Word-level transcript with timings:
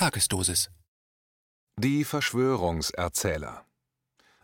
Tagesdosis. 0.00 0.70
Die 1.76 2.04
Verschwörungserzähler. 2.04 3.66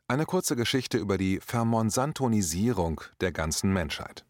Eine 0.07 0.27
kurze 0.27 0.55
Geschichte 0.55 0.99
über 0.99 1.17
die 1.17 1.41
Vermonsantonisierung 1.41 3.01
der 3.22 3.32
ganzen 3.32 3.72
Menschheit. 3.72 4.27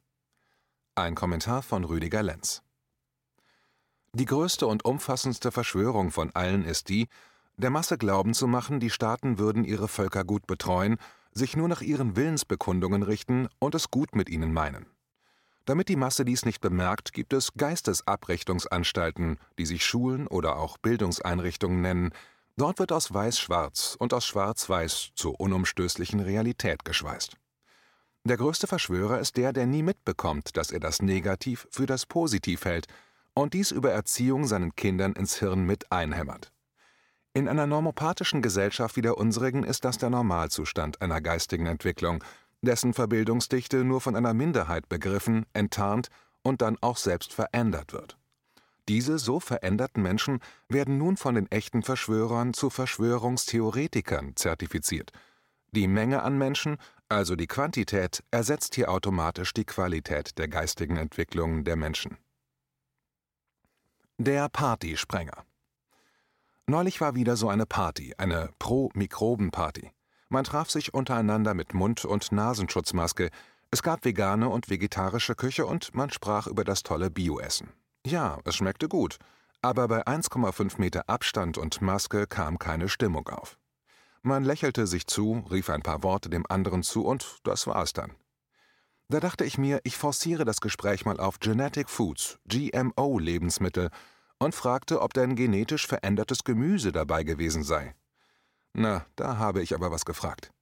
Ein 0.94 1.16
Kommentar 1.16 1.62
von 1.62 1.82
Rüdiger 1.82 2.22
Lenz. 2.22 2.62
Die 4.12 4.24
größte 4.24 4.68
und 4.68 4.84
umfassendste 4.84 5.50
Verschwörung 5.50 6.12
von 6.12 6.30
allen 6.30 6.64
ist 6.64 6.90
die, 6.90 7.08
der 7.56 7.70
Masse 7.70 7.98
glauben 7.98 8.32
zu 8.32 8.46
machen, 8.46 8.78
die 8.78 8.90
Staaten 8.90 9.36
würden 9.36 9.64
ihre 9.64 9.88
Völker 9.88 10.22
gut 10.22 10.46
betreuen, 10.46 10.96
sich 11.32 11.56
nur 11.56 11.66
nach 11.66 11.80
ihren 11.80 12.14
Willensbekundungen 12.14 13.02
richten 13.02 13.48
und 13.58 13.74
es 13.74 13.90
gut 13.90 14.14
mit 14.14 14.30
ihnen 14.30 14.52
meinen. 14.52 14.86
Damit 15.66 15.88
die 15.88 15.96
Masse 15.96 16.24
dies 16.24 16.44
nicht 16.44 16.60
bemerkt, 16.60 17.12
gibt 17.12 17.32
es 17.32 17.52
Geistesabrichtungsanstalten, 17.54 19.38
die 19.58 19.66
sich 19.66 19.84
Schulen 19.84 20.28
oder 20.28 20.58
auch 20.58 20.78
Bildungseinrichtungen 20.78 21.80
nennen. 21.80 22.10
Dort 22.56 22.78
wird 22.78 22.92
aus 22.92 23.12
Weiß-Schwarz 23.12 23.96
und 23.98 24.14
aus 24.14 24.24
Schwarz-Weiß 24.26 25.10
zur 25.16 25.40
unumstößlichen 25.40 26.20
Realität 26.20 26.84
geschweißt. 26.84 27.36
Der 28.22 28.36
größte 28.36 28.68
Verschwörer 28.68 29.18
ist 29.18 29.36
der, 29.36 29.52
der 29.52 29.66
nie 29.66 29.82
mitbekommt, 29.82 30.56
dass 30.56 30.70
er 30.70 30.80
das 30.80 31.02
Negativ 31.02 31.66
für 31.70 31.86
das 31.86 32.06
Positiv 32.06 32.64
hält 32.64 32.86
und 33.34 33.52
dies 33.52 33.72
über 33.72 33.90
Erziehung 33.90 34.46
seinen 34.46 34.74
Kindern 34.76 35.14
ins 35.14 35.40
Hirn 35.40 35.64
mit 35.64 35.90
einhämmert. 35.90 36.52
In 37.34 37.48
einer 37.48 37.66
normopathischen 37.66 38.40
Gesellschaft 38.40 38.96
wie 38.96 39.02
der 39.02 39.18
unsrigen 39.18 39.64
ist 39.64 39.84
das 39.84 39.98
der 39.98 40.10
Normalzustand 40.10 41.02
einer 41.02 41.20
geistigen 41.20 41.66
Entwicklung– 41.66 42.22
dessen 42.66 42.92
Verbildungsdichte 42.92 43.84
nur 43.84 44.00
von 44.00 44.14
einer 44.16 44.34
Minderheit 44.34 44.88
begriffen, 44.88 45.46
enttarnt 45.54 46.08
und 46.42 46.60
dann 46.60 46.76
auch 46.80 46.98
selbst 46.98 47.32
verändert 47.32 47.92
wird. 47.92 48.18
Diese 48.88 49.18
so 49.18 49.40
veränderten 49.40 50.02
Menschen 50.02 50.40
werden 50.68 50.98
nun 50.98 51.16
von 51.16 51.34
den 51.34 51.50
echten 51.50 51.82
Verschwörern 51.82 52.52
zu 52.52 52.70
Verschwörungstheoretikern 52.70 54.36
zertifiziert. 54.36 55.10
Die 55.72 55.88
Menge 55.88 56.22
an 56.22 56.38
Menschen, 56.38 56.76
also 57.08 57.34
die 57.34 57.48
Quantität, 57.48 58.22
ersetzt 58.30 58.74
hier 58.74 58.90
automatisch 58.90 59.52
die 59.54 59.64
Qualität 59.64 60.38
der 60.38 60.48
geistigen 60.48 60.96
Entwicklung 60.96 61.64
der 61.64 61.76
Menschen. 61.76 62.16
Der 64.18 64.48
Partysprenger 64.48 65.44
Neulich 66.68 67.00
war 67.00 67.14
wieder 67.14 67.36
so 67.36 67.48
eine 67.48 67.64
Party, 67.64 68.14
eine 68.18 68.50
Pro-Mikroben-Party. 68.58 69.92
Man 70.28 70.44
traf 70.44 70.70
sich 70.70 70.92
untereinander 70.92 71.54
mit 71.54 71.74
Mund- 71.74 72.04
und 72.04 72.32
Nasenschutzmaske, 72.32 73.30
es 73.70 73.82
gab 73.82 74.04
vegane 74.04 74.48
und 74.48 74.70
vegetarische 74.70 75.34
Küche 75.34 75.66
und 75.66 75.94
man 75.94 76.10
sprach 76.10 76.46
über 76.46 76.64
das 76.64 76.82
tolle 76.82 77.10
Bioessen. 77.10 77.68
Ja, 78.06 78.38
es 78.44 78.56
schmeckte 78.56 78.88
gut, 78.88 79.18
aber 79.62 79.88
bei 79.88 80.06
1,5 80.06 80.80
Meter 80.80 81.08
Abstand 81.08 81.58
und 81.58 81.82
Maske 81.82 82.26
kam 82.26 82.58
keine 82.58 82.88
Stimmung 82.88 83.28
auf. 83.28 83.58
Man 84.22 84.44
lächelte 84.44 84.86
sich 84.86 85.06
zu, 85.06 85.44
rief 85.50 85.70
ein 85.70 85.82
paar 85.82 86.02
Worte 86.02 86.28
dem 86.28 86.44
anderen 86.48 86.82
zu 86.82 87.04
und 87.04 87.38
das 87.44 87.66
war 87.66 87.82
es 87.82 87.92
dann. 87.92 88.12
Da 89.08 89.20
dachte 89.20 89.44
ich 89.44 89.56
mir, 89.56 89.80
ich 89.84 89.96
forciere 89.96 90.44
das 90.44 90.60
Gespräch 90.60 91.04
mal 91.04 91.20
auf 91.20 91.38
Genetic 91.38 91.88
Foods, 91.88 92.38
GMO-Lebensmittel, 92.48 93.90
und 94.38 94.54
fragte, 94.54 95.00
ob 95.00 95.14
denn 95.14 95.36
genetisch 95.36 95.86
verändertes 95.86 96.44
Gemüse 96.44 96.92
dabei 96.92 97.22
gewesen 97.22 97.62
sei. 97.62 97.94
Na, 98.78 99.06
da 99.16 99.38
habe 99.38 99.62
ich 99.62 99.74
aber 99.74 99.90
was 99.90 100.04
gefragt. 100.04 100.52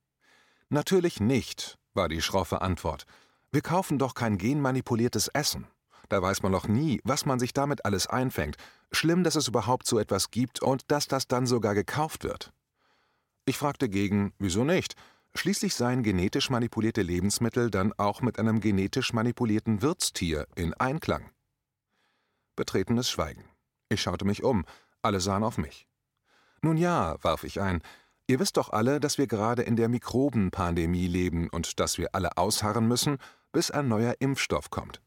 Natürlich 0.68 1.18
nicht, 1.18 1.78
war 1.94 2.08
die 2.08 2.22
schroffe 2.22 2.62
Antwort. 2.62 3.06
Wir 3.50 3.60
kaufen 3.60 3.98
doch 3.98 4.14
kein 4.14 4.38
genmanipuliertes 4.38 5.26
Essen. 5.26 5.66
Da 6.08 6.22
weiß 6.22 6.42
man 6.42 6.52
noch 6.52 6.68
nie, 6.68 7.00
was 7.02 7.26
man 7.26 7.40
sich 7.40 7.52
damit 7.52 7.84
alles 7.84 8.06
einfängt. 8.06 8.56
Schlimm, 8.92 9.24
dass 9.24 9.34
es 9.34 9.48
überhaupt 9.48 9.88
so 9.88 9.98
etwas 9.98 10.30
gibt 10.30 10.62
und 10.62 10.92
dass 10.92 11.08
das 11.08 11.26
dann 11.26 11.46
sogar 11.46 11.74
gekauft 11.74 12.22
wird. 12.22 12.52
Ich 13.46 13.58
fragte 13.58 13.88
gegen, 13.88 14.32
wieso 14.38 14.62
nicht? 14.62 14.94
Schließlich 15.34 15.74
seien 15.74 16.04
genetisch 16.04 16.50
manipulierte 16.50 17.02
Lebensmittel 17.02 17.68
dann 17.68 17.92
auch 17.94 18.22
mit 18.22 18.38
einem 18.38 18.60
genetisch 18.60 19.12
manipulierten 19.12 19.82
Wirtstier 19.82 20.46
in 20.54 20.72
Einklang. 20.74 21.32
Betretenes 22.54 23.10
Schweigen. 23.10 23.44
Ich 23.88 24.02
schaute 24.02 24.24
mich 24.24 24.44
um, 24.44 24.64
alle 25.02 25.18
sahen 25.18 25.42
auf 25.42 25.58
mich. 25.58 25.88
Nun 26.62 26.76
ja, 26.76 27.16
warf 27.22 27.44
ich 27.44 27.60
ein, 27.60 27.82
Ihr 28.26 28.40
wisst 28.40 28.56
doch 28.56 28.70
alle, 28.70 29.00
dass 29.00 29.18
wir 29.18 29.26
gerade 29.26 29.62
in 29.62 29.76
der 29.76 29.88
Mikrobenpandemie 29.88 31.06
leben 31.06 31.48
und 31.50 31.78
dass 31.78 31.98
wir 31.98 32.14
alle 32.14 32.38
ausharren 32.38 32.88
müssen, 32.88 33.18
bis 33.52 33.70
ein 33.70 33.88
neuer 33.88 34.14
Impfstoff 34.18 34.70
kommt. 34.70 35.02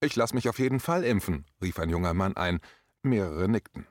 Ich 0.00 0.16
lass 0.16 0.34
mich 0.34 0.48
auf 0.48 0.58
jeden 0.58 0.80
Fall 0.80 1.04
impfen, 1.04 1.46
rief 1.62 1.78
ein 1.78 1.88
junger 1.88 2.14
Mann 2.14 2.36
ein. 2.36 2.60
Mehrere 3.02 3.48
nickten. 3.48 3.86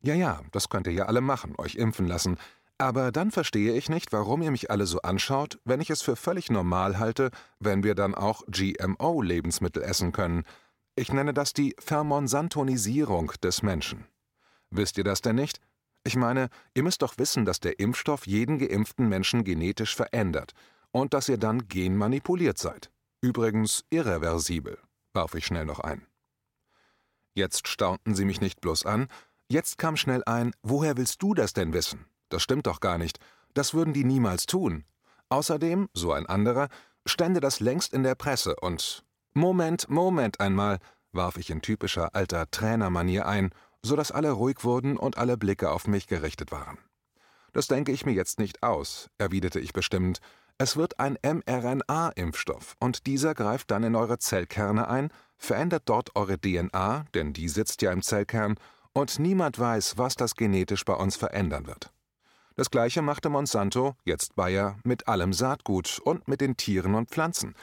Ja, 0.00 0.14
ja, 0.14 0.42
das 0.52 0.68
könnt 0.68 0.86
ihr 0.88 0.92
ja 0.92 1.06
alle 1.06 1.20
machen, 1.20 1.54
euch 1.56 1.76
impfen 1.76 2.06
lassen. 2.06 2.36
Aber 2.78 3.10
dann 3.10 3.30
verstehe 3.30 3.74
ich 3.74 3.88
nicht, 3.88 4.12
warum 4.12 4.42
ihr 4.42 4.50
mich 4.50 4.70
alle 4.70 4.86
so 4.86 5.00
anschaut, 5.00 5.58
wenn 5.64 5.80
ich 5.80 5.88
es 5.88 6.02
für 6.02 6.16
völlig 6.16 6.50
normal 6.50 6.98
halte, 6.98 7.30
wenn 7.58 7.82
wir 7.82 7.94
dann 7.94 8.14
auch 8.14 8.42
GMO-Lebensmittel 8.48 9.82
essen 9.82 10.12
können. 10.12 10.44
Ich 10.94 11.12
nenne 11.12 11.32
das 11.32 11.54
die 11.54 11.74
Vermonsantonisierung 11.78 13.32
des 13.42 13.62
Menschen. 13.62 14.06
Wisst 14.70 14.98
ihr 14.98 15.04
das 15.04 15.22
denn 15.22 15.36
nicht? 15.36 15.60
Ich 16.06 16.14
meine, 16.14 16.50
ihr 16.72 16.84
müsst 16.84 17.02
doch 17.02 17.18
wissen, 17.18 17.44
dass 17.44 17.58
der 17.58 17.80
Impfstoff 17.80 18.28
jeden 18.28 18.60
geimpften 18.60 19.08
Menschen 19.08 19.42
genetisch 19.42 19.96
verändert 19.96 20.52
und 20.92 21.14
dass 21.14 21.28
ihr 21.28 21.36
dann 21.36 21.66
genmanipuliert 21.66 22.58
seid. 22.58 22.92
Übrigens 23.20 23.84
irreversibel, 23.90 24.78
warf 25.14 25.34
ich 25.34 25.44
schnell 25.44 25.64
noch 25.64 25.80
ein. 25.80 26.06
Jetzt 27.34 27.66
staunten 27.66 28.14
sie 28.14 28.24
mich 28.24 28.40
nicht 28.40 28.60
bloß 28.60 28.86
an, 28.86 29.08
jetzt 29.48 29.78
kam 29.78 29.96
schnell 29.96 30.22
ein, 30.26 30.52
woher 30.62 30.96
willst 30.96 31.20
du 31.24 31.34
das 31.34 31.54
denn 31.54 31.72
wissen? 31.72 32.06
Das 32.28 32.40
stimmt 32.40 32.68
doch 32.68 32.78
gar 32.78 32.98
nicht, 32.98 33.18
das 33.54 33.74
würden 33.74 33.92
die 33.92 34.04
niemals 34.04 34.46
tun. 34.46 34.84
Außerdem, 35.28 35.88
so 35.92 36.12
ein 36.12 36.26
anderer, 36.26 36.68
stände 37.04 37.40
das 37.40 37.58
längst 37.58 37.92
in 37.92 38.04
der 38.04 38.14
Presse 38.14 38.54
und 38.60 39.04
Moment, 39.34 39.90
Moment 39.90 40.38
einmal, 40.38 40.78
warf 41.10 41.36
ich 41.36 41.50
in 41.50 41.62
typischer 41.62 42.14
alter 42.14 42.48
Trainermanier 42.48 43.26
ein 43.26 43.50
so 43.86 43.96
dass 43.96 44.12
alle 44.12 44.32
ruhig 44.32 44.64
wurden 44.64 44.96
und 44.96 45.16
alle 45.16 45.36
Blicke 45.36 45.70
auf 45.70 45.86
mich 45.86 46.06
gerichtet 46.06 46.52
waren. 46.52 46.78
Das 47.52 47.68
denke 47.68 47.92
ich 47.92 48.04
mir 48.04 48.12
jetzt 48.12 48.38
nicht 48.38 48.62
aus, 48.62 49.08
erwiderte 49.16 49.60
ich 49.60 49.72
bestimmt. 49.72 50.20
Es 50.58 50.76
wird 50.76 51.00
ein 51.00 51.18
mRNA-Impfstoff 51.22 52.74
und 52.80 53.06
dieser 53.06 53.34
greift 53.34 53.70
dann 53.70 53.82
in 53.82 53.94
eure 53.94 54.18
Zellkerne 54.18 54.88
ein, 54.88 55.10
verändert 55.38 55.84
dort 55.86 56.16
eure 56.16 56.38
DNA, 56.38 57.06
denn 57.14 57.32
die 57.32 57.48
sitzt 57.48 57.82
ja 57.82 57.92
im 57.92 58.02
Zellkern, 58.02 58.56
und 58.92 59.18
niemand 59.18 59.58
weiß, 59.58 59.98
was 59.98 60.14
das 60.14 60.34
genetisch 60.34 60.84
bei 60.86 60.94
uns 60.94 61.16
verändern 61.16 61.66
wird. 61.66 61.92
Das 62.54 62.70
gleiche 62.70 63.02
machte 63.02 63.28
Monsanto, 63.28 63.94
jetzt 64.04 64.34
Bayer, 64.34 64.78
mit 64.84 65.08
allem 65.08 65.34
Saatgut 65.34 66.00
und 66.02 66.26
mit 66.26 66.40
den 66.40 66.56
Tieren 66.56 66.94
und 66.94 67.10
Pflanzen. 67.10 67.54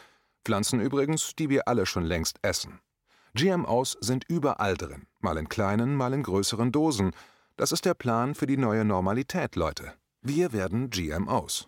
Pflanzen 0.45 0.79
übrigens, 0.79 1.33
die 1.35 1.49
wir 1.49 1.67
alle 1.67 1.87
schon 1.87 2.03
längst 2.03 2.37
essen. 2.43 2.79
GMOs 3.35 3.97
sind 3.99 4.25
überall 4.27 4.77
drin, 4.77 5.07
mal 5.19 5.37
in 5.37 5.49
kleinen, 5.49 5.95
mal 5.95 6.13
in 6.13 6.21
größeren 6.21 6.71
Dosen. 6.71 7.13
Das 7.57 7.71
ist 7.71 7.83
der 7.83 7.95
Plan 7.95 8.35
für 8.35 8.45
die 8.45 8.57
neue 8.57 8.85
Normalität, 8.85 9.55
Leute. 9.55 9.93
Wir 10.21 10.53
werden 10.53 10.91
GMOs. 10.91 11.67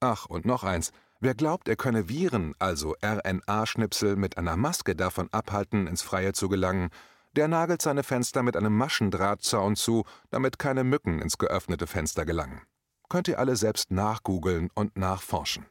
Ach, 0.00 0.24
und 0.24 0.46
noch 0.46 0.64
eins. 0.64 0.90
Wer 1.20 1.34
glaubt, 1.34 1.68
er 1.68 1.76
könne 1.76 2.08
Viren, 2.08 2.54
also 2.58 2.96
RNA-Schnipsel, 3.04 4.16
mit 4.16 4.38
einer 4.38 4.56
Maske 4.56 4.96
davon 4.96 5.28
abhalten, 5.32 5.86
ins 5.86 6.00
Freie 6.00 6.32
zu 6.32 6.48
gelangen, 6.48 6.88
der 7.36 7.46
nagelt 7.46 7.82
seine 7.82 8.04
Fenster 8.04 8.42
mit 8.42 8.56
einem 8.56 8.74
Maschendrahtzaun 8.76 9.76
zu, 9.76 10.04
damit 10.30 10.58
keine 10.58 10.82
Mücken 10.82 11.20
ins 11.20 11.36
geöffnete 11.36 11.86
Fenster 11.86 12.24
gelangen. 12.24 12.62
Könnt 13.10 13.28
ihr 13.28 13.38
alle 13.38 13.56
selbst 13.56 13.90
nachgoogeln 13.90 14.70
und 14.74 14.96
nachforschen. 14.96 15.66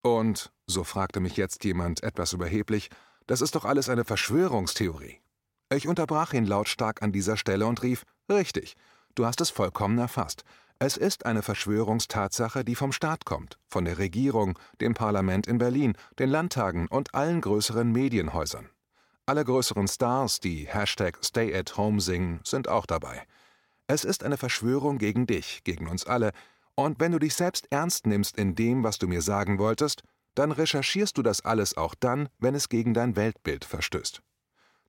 Und, 0.00 0.50
so 0.66 0.82
fragte 0.82 1.20
mich 1.20 1.36
jetzt 1.36 1.62
jemand 1.64 2.02
etwas 2.02 2.32
überheblich, 2.32 2.88
das 3.26 3.40
ist 3.40 3.54
doch 3.54 3.64
alles 3.64 3.88
eine 3.88 4.04
Verschwörungstheorie. 4.04 5.20
Ich 5.72 5.88
unterbrach 5.88 6.32
ihn 6.32 6.46
lautstark 6.46 7.02
an 7.02 7.12
dieser 7.12 7.36
Stelle 7.36 7.66
und 7.66 7.82
rief: 7.82 8.04
Richtig, 8.28 8.74
du 9.14 9.26
hast 9.26 9.40
es 9.40 9.50
vollkommen 9.50 9.98
erfasst. 9.98 10.44
Es 10.78 10.96
ist 10.96 11.26
eine 11.26 11.42
Verschwörungstatsache, 11.42 12.64
die 12.64 12.74
vom 12.74 12.90
Staat 12.90 13.24
kommt, 13.24 13.58
von 13.68 13.84
der 13.84 13.98
Regierung, 13.98 14.58
dem 14.80 14.94
Parlament 14.94 15.46
in 15.46 15.58
Berlin, 15.58 15.94
den 16.18 16.28
Landtagen 16.28 16.88
und 16.88 17.14
allen 17.14 17.40
größeren 17.40 17.92
Medienhäusern. 17.92 18.68
Alle 19.24 19.44
größeren 19.44 19.86
Stars, 19.86 20.40
die 20.40 20.66
Hashtag 20.66 21.18
Stay 21.24 21.54
at 21.56 21.76
Home 21.76 22.00
singen, 22.00 22.40
sind 22.42 22.66
auch 22.66 22.86
dabei. 22.86 23.22
Es 23.86 24.04
ist 24.04 24.24
eine 24.24 24.36
Verschwörung 24.36 24.98
gegen 24.98 25.26
dich, 25.26 25.62
gegen 25.62 25.86
uns 25.86 26.04
alle, 26.04 26.32
und 26.74 26.98
wenn 26.98 27.12
du 27.12 27.18
dich 27.18 27.34
selbst 27.34 27.68
ernst 27.70 28.06
nimmst 28.06 28.36
in 28.36 28.54
dem, 28.54 28.82
was 28.82 28.98
du 28.98 29.06
mir 29.06 29.22
sagen 29.22 29.58
wolltest, 29.58 30.02
dann 30.34 30.52
recherchierst 30.52 31.16
du 31.18 31.22
das 31.22 31.42
alles 31.44 31.76
auch 31.76 31.94
dann, 31.94 32.28
wenn 32.38 32.54
es 32.54 32.68
gegen 32.68 32.94
dein 32.94 33.16
Weltbild 33.16 33.64
verstößt. 33.64 34.22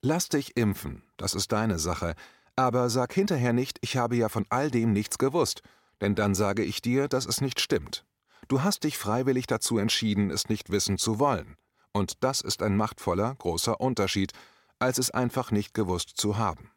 Lass 0.01 0.29
dich 0.29 0.57
impfen, 0.57 1.03
das 1.17 1.33
ist 1.33 1.51
deine 1.51 1.79
Sache, 1.79 2.15
aber 2.55 2.89
sag 2.89 3.13
hinterher 3.13 3.53
nicht, 3.53 3.79
ich 3.81 3.97
habe 3.97 4.15
ja 4.15 4.29
von 4.29 4.45
all 4.49 4.69
dem 4.69 4.93
nichts 4.93 5.17
gewusst, 5.17 5.61
denn 6.01 6.15
dann 6.15 6.35
sage 6.35 6.63
ich 6.63 6.81
dir, 6.81 7.07
dass 7.07 7.25
es 7.25 7.41
nicht 7.41 7.59
stimmt. 7.59 8.05
Du 8.47 8.61
hast 8.61 8.83
dich 8.83 8.97
freiwillig 8.97 9.47
dazu 9.47 9.77
entschieden, 9.77 10.29
es 10.29 10.49
nicht 10.49 10.69
wissen 10.69 10.97
zu 10.97 11.19
wollen. 11.19 11.55
Und 11.93 12.23
das 12.23 12.41
ist 12.41 12.61
ein 12.61 12.75
machtvoller, 12.75 13.35
großer 13.35 13.79
Unterschied, 13.79 14.33
als 14.79 14.97
es 14.97 15.11
einfach 15.11 15.51
nicht 15.51 15.73
gewusst 15.73 16.17
zu 16.17 16.37
haben. 16.37 16.69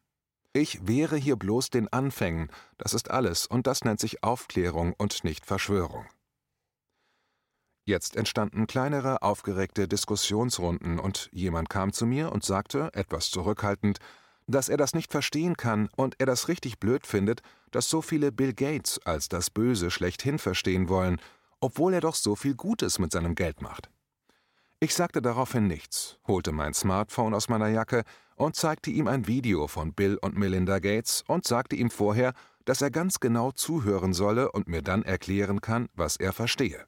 Ich 0.53 0.87
wehre 0.87 1.17
hier 1.17 1.37
bloß 1.37 1.71
den 1.71 1.93
Anfängen, 1.93 2.51
das 2.79 2.95
ist 2.95 3.11
alles, 3.11 3.47
und 3.47 3.67
das 3.67 3.85
nennt 3.85 4.01
sich 4.01 4.23
Aufklärung 4.23 4.95
und 4.97 5.25
nicht 5.25 5.45
Verschwörung. 5.45 6.07
Jetzt 7.89 8.17
entstanden 8.17 8.67
kleinere, 8.67 9.23
aufgeregte 9.23 9.87
Diskussionsrunden, 9.87 10.99
und 10.99 11.29
jemand 11.33 11.71
kam 11.71 11.93
zu 11.93 12.05
mir 12.05 12.33
und 12.33 12.45
sagte, 12.45 12.91
etwas 12.95 13.31
zurückhaltend, 13.31 13.99
dass 14.49 14.69
er 14.69 14.77
das 14.77 14.93
nicht 14.93 15.13
verstehen 15.13 15.57
kann 15.57 15.89
und 15.97 16.17
er 16.19 16.27
das 16.27 16.49
richtig 16.49 16.81
blöd 16.81 17.07
findet, 17.07 17.43
dass 17.71 17.89
so 17.89 18.03
viele 18.03 18.33
Bill 18.33 18.55
Gates 18.55 19.01
als 19.05 19.29
das 19.29 19.51
Böse 19.51 19.93
schlechthin 19.93 20.41
verstehen 20.41 20.89
wollen, 20.89 21.21
obwohl 21.61 21.95
er 21.95 22.01
doch 22.01 22.17
so 22.17 22.35
viel 22.35 22.57
Gutes 22.57 22.99
mit 22.99 23.13
seinem 23.13 23.37
Geld 23.37 23.63
macht. 23.63 23.89
Ich 24.81 24.93
sagte 24.93 25.23
daraufhin 25.23 25.69
nichts, 25.69 26.19
holte 26.27 26.51
mein 26.51 26.75
Smartphone 26.75 27.35
aus 27.35 27.49
meiner 27.49 27.69
Jacke 27.69 28.03
und 28.35 28.57
zeigte 28.57 28.91
ihm 28.91 29.07
ein 29.07 29.29
Video 29.29 29.69
von 29.69 29.95
Bill 29.95 30.19
und 30.21 30.37
Melinda 30.37 30.81
Gates 30.81 31.23
und 31.29 31.47
sagte 31.47 31.77
ihm 31.77 31.91
vorher, 31.91 32.35
dass 32.65 32.83
er 32.83 32.91
ganz 32.91 33.21
genau 33.21 33.53
zuhören 33.53 34.13
solle 34.13 34.51
und 34.51 34.67
mir 34.67 34.83
dann 34.83 35.05
erklären 35.05 35.61
kann, 35.61 35.89
was 35.95 36.17
er 36.17 36.33
verstehe. 36.33 36.87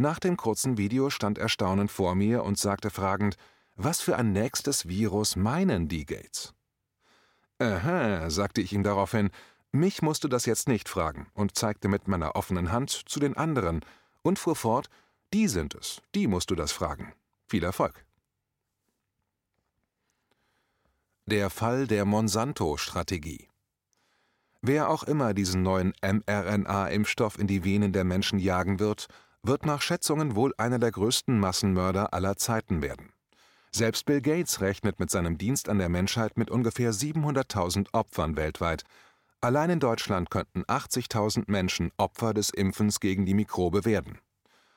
Nach 0.00 0.18
dem 0.18 0.38
kurzen 0.38 0.78
Video 0.78 1.10
stand 1.10 1.36
er 1.36 1.50
staunend 1.50 1.90
vor 1.90 2.14
mir 2.14 2.42
und 2.42 2.58
sagte 2.58 2.88
fragend, 2.88 3.36
was 3.76 4.00
für 4.00 4.16
ein 4.16 4.32
nächstes 4.32 4.88
Virus 4.88 5.36
meinen 5.36 5.88
die 5.88 6.06
Gates? 6.06 6.54
Aha, 7.58 8.30
sagte 8.30 8.62
ich 8.62 8.72
ihm 8.72 8.82
daraufhin, 8.82 9.28
mich 9.72 10.00
musst 10.00 10.24
du 10.24 10.28
das 10.28 10.46
jetzt 10.46 10.68
nicht 10.68 10.88
fragen 10.88 11.26
und 11.34 11.54
zeigte 11.54 11.88
mit 11.88 12.08
meiner 12.08 12.34
offenen 12.34 12.72
Hand 12.72 12.88
zu 12.88 13.20
den 13.20 13.36
anderen 13.36 13.84
und 14.22 14.38
fuhr 14.38 14.56
fort, 14.56 14.88
die 15.34 15.48
sind 15.48 15.74
es, 15.74 16.00
die 16.14 16.28
musst 16.28 16.50
du 16.50 16.54
das 16.54 16.72
fragen. 16.72 17.12
Viel 17.46 17.62
Erfolg. 17.62 18.06
Der 21.26 21.50
Fall 21.50 21.86
der 21.86 22.06
Monsanto-Strategie. 22.06 23.48
Wer 24.62 24.88
auch 24.88 25.02
immer 25.02 25.34
diesen 25.34 25.62
neuen 25.62 25.92
mRNA-Impfstoff 26.00 27.38
in 27.38 27.46
die 27.46 27.64
Venen 27.64 27.92
der 27.92 28.04
Menschen 28.04 28.38
jagen 28.38 28.78
wird, 28.78 29.08
wird 29.42 29.66
nach 29.66 29.82
Schätzungen 29.82 30.36
wohl 30.36 30.52
einer 30.58 30.78
der 30.78 30.90
größten 30.90 31.38
Massenmörder 31.38 32.12
aller 32.12 32.36
Zeiten 32.36 32.82
werden. 32.82 33.12
Selbst 33.72 34.04
Bill 34.04 34.20
Gates 34.20 34.60
rechnet 34.60 34.98
mit 34.98 35.10
seinem 35.10 35.38
Dienst 35.38 35.68
an 35.68 35.78
der 35.78 35.88
Menschheit 35.88 36.36
mit 36.36 36.50
ungefähr 36.50 36.92
700.000 36.92 37.88
Opfern 37.92 38.36
weltweit. 38.36 38.82
Allein 39.40 39.70
in 39.70 39.80
Deutschland 39.80 40.30
könnten 40.30 40.64
80.000 40.64 41.44
Menschen 41.46 41.92
Opfer 41.96 42.34
des 42.34 42.50
Impfens 42.50 43.00
gegen 43.00 43.26
die 43.26 43.34
Mikrobe 43.34 43.84
werden. 43.84 44.18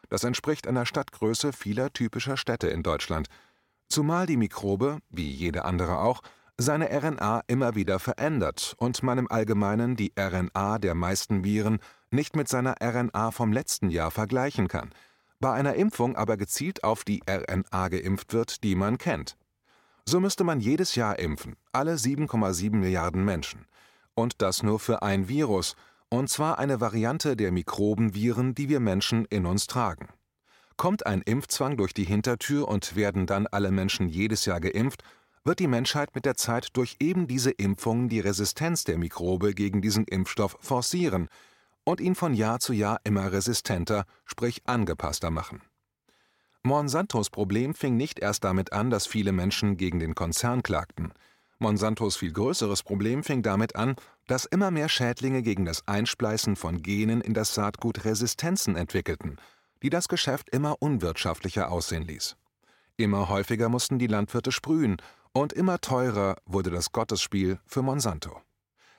Das 0.09 0.23
entspricht 0.23 0.67
einer 0.67 0.85
Stadtgröße 0.85 1.53
vieler 1.53 1.91
typischer 1.91 2.37
Städte 2.37 2.67
in 2.67 2.83
Deutschland, 2.83 3.27
zumal 3.89 4.27
die 4.27 4.37
Mikrobe, 4.37 4.99
wie 5.09 5.29
jede 5.29 5.65
andere 5.65 5.99
auch, 5.99 6.21
seine 6.57 6.89
RNA 6.91 7.41
immer 7.47 7.73
wieder 7.73 7.97
verändert 7.97 8.75
und 8.77 9.01
man 9.01 9.17
im 9.17 9.31
Allgemeinen 9.31 9.95
die 9.95 10.13
RNA 10.17 10.77
der 10.77 10.93
meisten 10.93 11.43
Viren 11.43 11.79
nicht 12.13 12.35
mit 12.35 12.47
seiner 12.47 12.75
RNA 12.81 13.31
vom 13.31 13.51
letzten 13.51 13.89
Jahr 13.89 14.11
vergleichen 14.11 14.67
kann, 14.67 14.91
bei 15.39 15.51
einer 15.51 15.73
Impfung 15.73 16.15
aber 16.15 16.37
gezielt 16.37 16.83
auf 16.83 17.03
die 17.03 17.21
RNA 17.29 17.89
geimpft 17.89 18.31
wird, 18.31 18.63
die 18.63 18.75
man 18.75 18.97
kennt. 18.97 19.35
So 20.05 20.19
müsste 20.19 20.43
man 20.43 20.59
jedes 20.59 20.95
Jahr 20.95 21.19
impfen, 21.19 21.55
alle 21.71 21.95
7,7 21.95 22.75
Milliarden 22.75 23.25
Menschen. 23.25 23.65
Und 24.15 24.41
das 24.41 24.63
nur 24.63 24.79
für 24.79 25.01
ein 25.01 25.27
Virus, 25.27 25.75
und 26.09 26.29
zwar 26.29 26.59
eine 26.59 26.79
Variante 26.79 27.35
der 27.35 27.51
Mikrobenviren, 27.51 28.53
die 28.53 28.69
wir 28.69 28.79
Menschen 28.79 29.25
in 29.25 29.45
uns 29.45 29.65
tragen. 29.65 30.07
Kommt 30.77 31.05
ein 31.05 31.21
Impfzwang 31.23 31.77
durch 31.77 31.93
die 31.93 32.03
Hintertür 32.03 32.67
und 32.67 32.95
werden 32.95 33.25
dann 33.25 33.47
alle 33.47 33.71
Menschen 33.71 34.07
jedes 34.09 34.45
Jahr 34.45 34.59
geimpft, 34.59 35.03
wird 35.43 35.59
die 35.59 35.67
Menschheit 35.67 36.15
mit 36.15 36.25
der 36.25 36.35
Zeit 36.35 36.69
durch 36.73 36.97
eben 36.99 37.27
diese 37.27 37.51
Impfungen 37.51 38.07
die 38.07 38.19
Resistenz 38.19 38.83
der 38.83 38.97
Mikrobe 38.97 39.53
gegen 39.53 39.81
diesen 39.81 40.05
Impfstoff 40.05 40.57
forcieren 40.61 41.27
und 41.83 41.99
ihn 41.99 42.15
von 42.15 42.33
Jahr 42.33 42.59
zu 42.59 42.73
Jahr 42.73 42.99
immer 43.03 43.31
resistenter, 43.31 44.05
sprich 44.25 44.61
angepasster 44.65 45.31
machen. 45.31 45.61
Monsantos 46.63 47.29
Problem 47.29 47.73
fing 47.73 47.97
nicht 47.97 48.19
erst 48.19 48.45
damit 48.45 48.71
an, 48.71 48.89
dass 48.89 49.05
viele 49.05 49.33
Menschen 49.33 49.75
gegen 49.75 49.99
den 49.99 50.15
Konzern 50.15 50.63
klagten. 50.63 51.13
Monsantos 51.59 52.15
viel 52.15 52.31
größeres 52.31 52.83
Problem 52.83 53.23
fing 53.23 53.41
damit 53.41 53.75
an, 53.75 53.95
dass 54.27 54.45
immer 54.45 54.71
mehr 54.71 54.87
Schädlinge 54.87 55.41
gegen 55.41 55.65
das 55.65 55.87
Einspleißen 55.87 56.55
von 56.55 56.81
Genen 56.81 57.21
in 57.21 57.33
das 57.33 57.53
Saatgut 57.53 58.05
Resistenzen 58.05 58.75
entwickelten, 58.75 59.37
die 59.81 59.89
das 59.89 60.07
Geschäft 60.07 60.49
immer 60.51 60.81
unwirtschaftlicher 60.81 61.69
aussehen 61.69 62.03
ließ. 62.03 62.37
Immer 62.95 63.27
häufiger 63.27 63.69
mussten 63.69 63.99
die 63.99 64.07
Landwirte 64.07 64.51
sprühen 64.51 64.97
und 65.33 65.51
immer 65.51 65.79
teurer 65.79 66.37
wurde 66.45 66.69
das 66.69 66.91
Gottesspiel 66.91 67.59
für 67.65 67.81
Monsanto. 67.81 68.41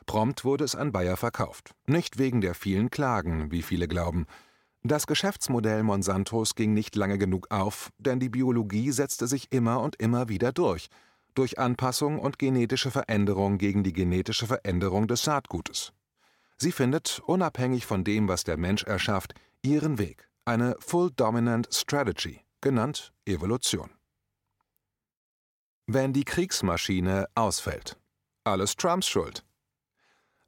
Prompt 0.07 0.45
wurde 0.45 0.65
es 0.65 0.75
an 0.75 0.93
Bayer 0.93 1.17
verkauft. 1.17 1.75
Nicht 1.87 2.19
wegen 2.19 2.41
der 2.41 2.55
vielen 2.55 2.91
Klagen, 2.91 3.51
wie 3.51 3.63
viele 3.63 3.89
glauben. 3.89 4.27
Das 4.83 5.07
Geschäftsmodell 5.07 5.83
Monsantos 5.83 6.55
ging 6.55 6.75
nicht 6.75 6.95
lange 6.95 7.17
genug 7.17 7.51
auf, 7.51 7.91
denn 7.99 8.21
die 8.21 8.29
Biologie 8.29 8.91
setzte 8.91 9.27
sich 9.27 9.51
immer 9.51 9.81
und 9.81 9.97
immer 9.97 10.29
wieder 10.29 10.53
durch. 10.53 10.89
Durch 11.35 11.59
Anpassung 11.59 12.19
und 12.19 12.39
genetische 12.39 12.91
Veränderung 12.91 13.59
gegen 13.59 13.83
die 13.83 13.95
genetische 13.95 14.47
Veränderung 14.47 15.09
des 15.09 15.23
Saatgutes. 15.23 15.93
Sie 16.59 16.71
findet, 16.71 17.21
unabhängig 17.27 17.87
von 17.87 18.05
dem, 18.05 18.29
was 18.29 18.45
der 18.45 18.57
Mensch 18.57 18.85
erschafft, 18.85 19.35
ihren 19.63 19.99
Weg. 19.99 20.29
Eine 20.45 20.77
Full 20.81 21.11
Dominant 21.17 21.69
Strategy, 21.73 22.41
genannt 22.61 23.13
Evolution. 23.25 23.91
Wenn 25.87 26.13
die 26.13 26.25
Kriegsmaschine 26.25 27.27
ausfällt. 27.35 27.99
Alles 28.45 28.77
Trumps 28.77 29.09
Schuld. 29.09 29.45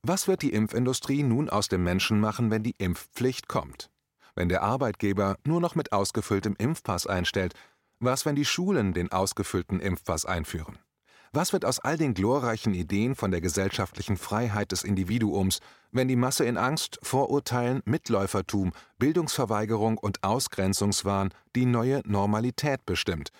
Was 0.08 0.28
wird 0.28 0.42
die 0.42 0.52
Impfindustrie 0.52 1.24
nun 1.24 1.50
aus 1.50 1.66
dem 1.66 1.82
Menschen 1.82 2.20
machen, 2.20 2.52
wenn 2.52 2.62
die 2.62 2.76
Impfpflicht 2.78 3.48
kommt? 3.48 3.90
Wenn 4.36 4.48
der 4.48 4.62
Arbeitgeber 4.62 5.36
nur 5.44 5.60
noch 5.60 5.74
mit 5.74 5.90
ausgefülltem 5.90 6.54
Impfpass 6.58 7.08
einstellt, 7.08 7.54
was, 7.98 8.24
wenn 8.24 8.36
die 8.36 8.44
Schulen 8.44 8.92
den 8.92 9.10
ausgefüllten 9.10 9.80
Impfpass 9.80 10.24
einführen? 10.24 10.78
Was 11.32 11.52
wird 11.52 11.64
aus 11.64 11.80
all 11.80 11.98
den 11.98 12.14
glorreichen 12.14 12.72
Ideen 12.72 13.16
von 13.16 13.32
der 13.32 13.40
gesellschaftlichen 13.40 14.16
Freiheit 14.16 14.70
des 14.70 14.84
Individuums, 14.84 15.58
wenn 15.90 16.06
die 16.06 16.14
Masse 16.14 16.44
in 16.44 16.56
Angst, 16.56 17.00
Vorurteilen, 17.02 17.82
Mitläufertum, 17.84 18.74
Bildungsverweigerung 18.98 19.98
und 19.98 20.22
Ausgrenzungswahn 20.22 21.30
die 21.56 21.66
neue 21.66 22.02
Normalität 22.04 22.86
bestimmt, 22.86 23.30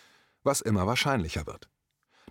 was 0.43 0.63
immer 0.63 0.85
wahrscheinlicher 0.89 1.47
wird? 1.47 1.69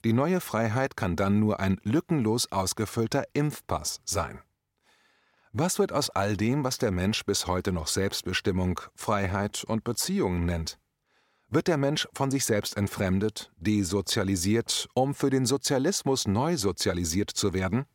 Die 0.06 0.14
neue 0.14 0.40
Freiheit 0.40 0.96
kann 0.96 1.16
dann 1.16 1.40
nur 1.40 1.60
ein 1.60 1.80
lückenlos 1.82 2.52
ausgefüllter 2.52 3.24
Impfpass 3.34 4.02
sein. 4.06 4.40
Was 5.52 5.80
wird 5.80 5.92
aus 5.92 6.12
all 6.12 6.38
dem, 6.38 6.64
was 6.64 6.78
der 6.78 6.92
Mensch 6.92 7.26
bis 7.26 7.48
heute 7.48 7.72
noch 7.72 7.88
Selbstbestimmung, 7.88 8.80
Freiheit 8.94 9.64
und 9.64 9.84
Beziehungen 9.84 10.46
nennt? 10.46 10.78
Wird 11.48 11.68
der 11.68 11.78
Mensch 11.78 12.08
von 12.14 12.30
sich 12.30 12.46
selbst 12.46 12.78
entfremdet, 12.78 13.52
desozialisiert, 13.58 14.88
um 14.94 15.16
für 15.16 15.32
den 15.32 15.48
Sozialismus 15.48 16.28
neu 16.28 16.56
sozialisiert 16.56 17.32
zu 17.32 17.56
werden? 17.56 17.86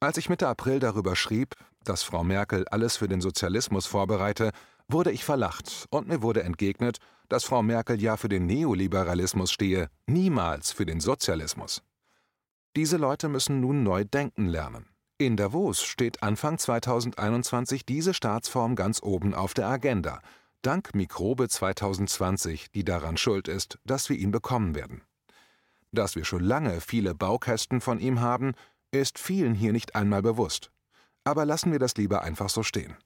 Als 0.00 0.16
ich 0.16 0.28
Mitte 0.28 0.48
April 0.48 0.80
darüber 0.80 1.14
schrieb, 1.14 1.54
dass 1.84 2.02
Frau 2.02 2.24
Merkel 2.24 2.66
alles 2.66 2.96
für 2.96 3.06
den 3.06 3.20
Sozialismus 3.20 3.86
vorbereite, 3.86 4.50
wurde 4.88 5.12
ich 5.12 5.24
verlacht 5.24 5.86
und 5.90 6.08
mir 6.08 6.22
wurde 6.22 6.42
entgegnet, 6.42 6.98
dass 7.28 7.44
Frau 7.44 7.62
Merkel 7.62 8.00
ja 8.00 8.16
für 8.16 8.28
den 8.28 8.46
Neoliberalismus 8.46 9.52
stehe, 9.52 9.88
niemals 10.06 10.72
für 10.72 10.86
den 10.86 11.00
Sozialismus. 11.00 11.82
Diese 12.76 12.96
Leute 12.96 13.28
müssen 13.28 13.60
nun 13.60 13.82
neu 13.82 14.04
denken 14.04 14.46
lernen. 14.46 14.86
In 15.16 15.36
Davos 15.36 15.82
steht 15.82 16.22
Anfang 16.22 16.58
2021 16.58 17.86
diese 17.86 18.14
Staatsform 18.14 18.74
ganz 18.74 19.00
oben 19.02 19.32
auf 19.32 19.54
der 19.54 19.68
Agenda, 19.68 20.20
dank 20.62 20.94
Mikrobe 20.94 21.48
2020, 21.48 22.72
die 22.72 22.84
daran 22.84 23.16
schuld 23.16 23.46
ist, 23.46 23.78
dass 23.84 24.08
wir 24.08 24.16
ihn 24.16 24.32
bekommen 24.32 24.74
werden. 24.74 25.02
Dass 25.92 26.16
wir 26.16 26.24
schon 26.24 26.42
lange 26.42 26.80
viele 26.80 27.14
Baukästen 27.14 27.80
von 27.80 28.00
ihm 28.00 28.20
haben, 28.20 28.54
ist 28.90 29.18
vielen 29.18 29.54
hier 29.54 29.72
nicht 29.72 29.94
einmal 29.94 30.22
bewusst. 30.22 30.72
Aber 31.22 31.44
lassen 31.44 31.70
wir 31.70 31.78
das 31.78 31.96
lieber 31.96 32.22
einfach 32.22 32.48
so 32.50 32.62
stehen. 32.64 32.96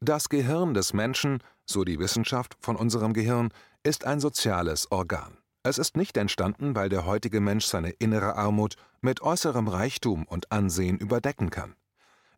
Das 0.00 0.28
Gehirn 0.28 0.74
des 0.74 0.92
Menschen, 0.92 1.42
so 1.64 1.84
die 1.84 1.98
Wissenschaft 1.98 2.56
von 2.60 2.76
unserem 2.76 3.12
Gehirn, 3.12 3.50
ist 3.82 4.04
ein 4.04 4.20
soziales 4.20 4.90
Organ. 4.90 5.38
Es 5.62 5.78
ist 5.78 5.96
nicht 5.96 6.16
entstanden, 6.18 6.74
weil 6.74 6.90
der 6.90 7.06
heutige 7.06 7.40
Mensch 7.40 7.64
seine 7.64 7.90
innere 7.90 8.36
Armut 8.36 8.76
mit 9.00 9.22
äußerem 9.22 9.66
Reichtum 9.66 10.24
und 10.24 10.52
Ansehen 10.52 10.98
überdecken 10.98 11.50
kann. 11.50 11.74